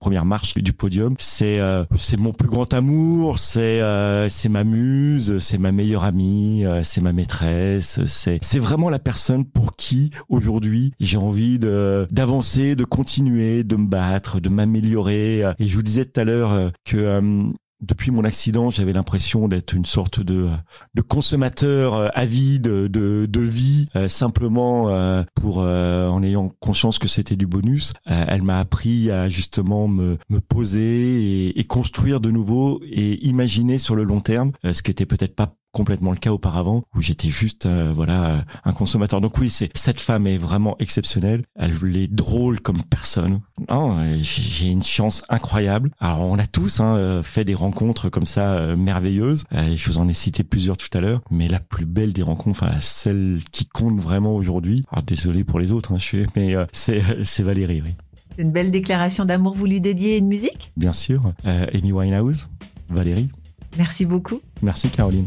[0.00, 1.14] première marche du podium.
[1.18, 3.97] C'est euh, c'est mon plus grand amour, c'est euh,
[4.28, 8.98] c'est ma muse, c'est ma meilleure amie, euh, c'est ma maîtresse, c'est c'est vraiment la
[8.98, 15.44] personne pour qui aujourd'hui j'ai envie de d'avancer, de continuer, de me battre, de m'améliorer.
[15.58, 19.48] Et je vous disais tout à l'heure euh, que euh, depuis mon accident, j'avais l'impression
[19.48, 20.48] d'être une sorte de,
[20.94, 22.88] de consommateur euh, avide de,
[23.26, 27.92] de vie, euh, simplement euh, pour euh, en ayant conscience que c'était du bonus.
[28.10, 33.24] Euh, elle m'a appris à justement me, me poser et, et construire de nouveau et
[33.26, 36.82] imaginer sur le long terme, euh, ce qui était peut-être pas complètement le cas auparavant
[36.96, 39.20] où j'étais juste euh, voilà euh, un consommateur.
[39.20, 41.42] Donc oui c'est cette femme est vraiment exceptionnelle.
[41.54, 43.40] Elle est drôle comme personne.
[43.70, 45.92] Non euh, j'ai une chance incroyable.
[46.00, 49.44] Alors on a tous hein, fait des rencontres comme ça euh, merveilleuses.
[49.54, 51.20] Euh, je vous en ai cité plusieurs tout à l'heure.
[51.30, 55.60] Mais la plus belle des rencontres enfin celle qui compte vraiment aujourd'hui alors désolé pour
[55.60, 57.94] les autres hein, je suis mais c'est c'est Valérie oui.
[58.34, 59.54] C'est une belle déclaration d'amour.
[59.54, 60.72] Vous lui dédiez une musique?
[60.76, 61.32] Bien sûr.
[61.44, 62.48] Amy Winehouse
[62.88, 63.28] Valérie.
[63.76, 64.40] Merci beaucoup.
[64.62, 65.26] merci Caroline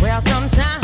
[0.00, 0.83] Well, sometimes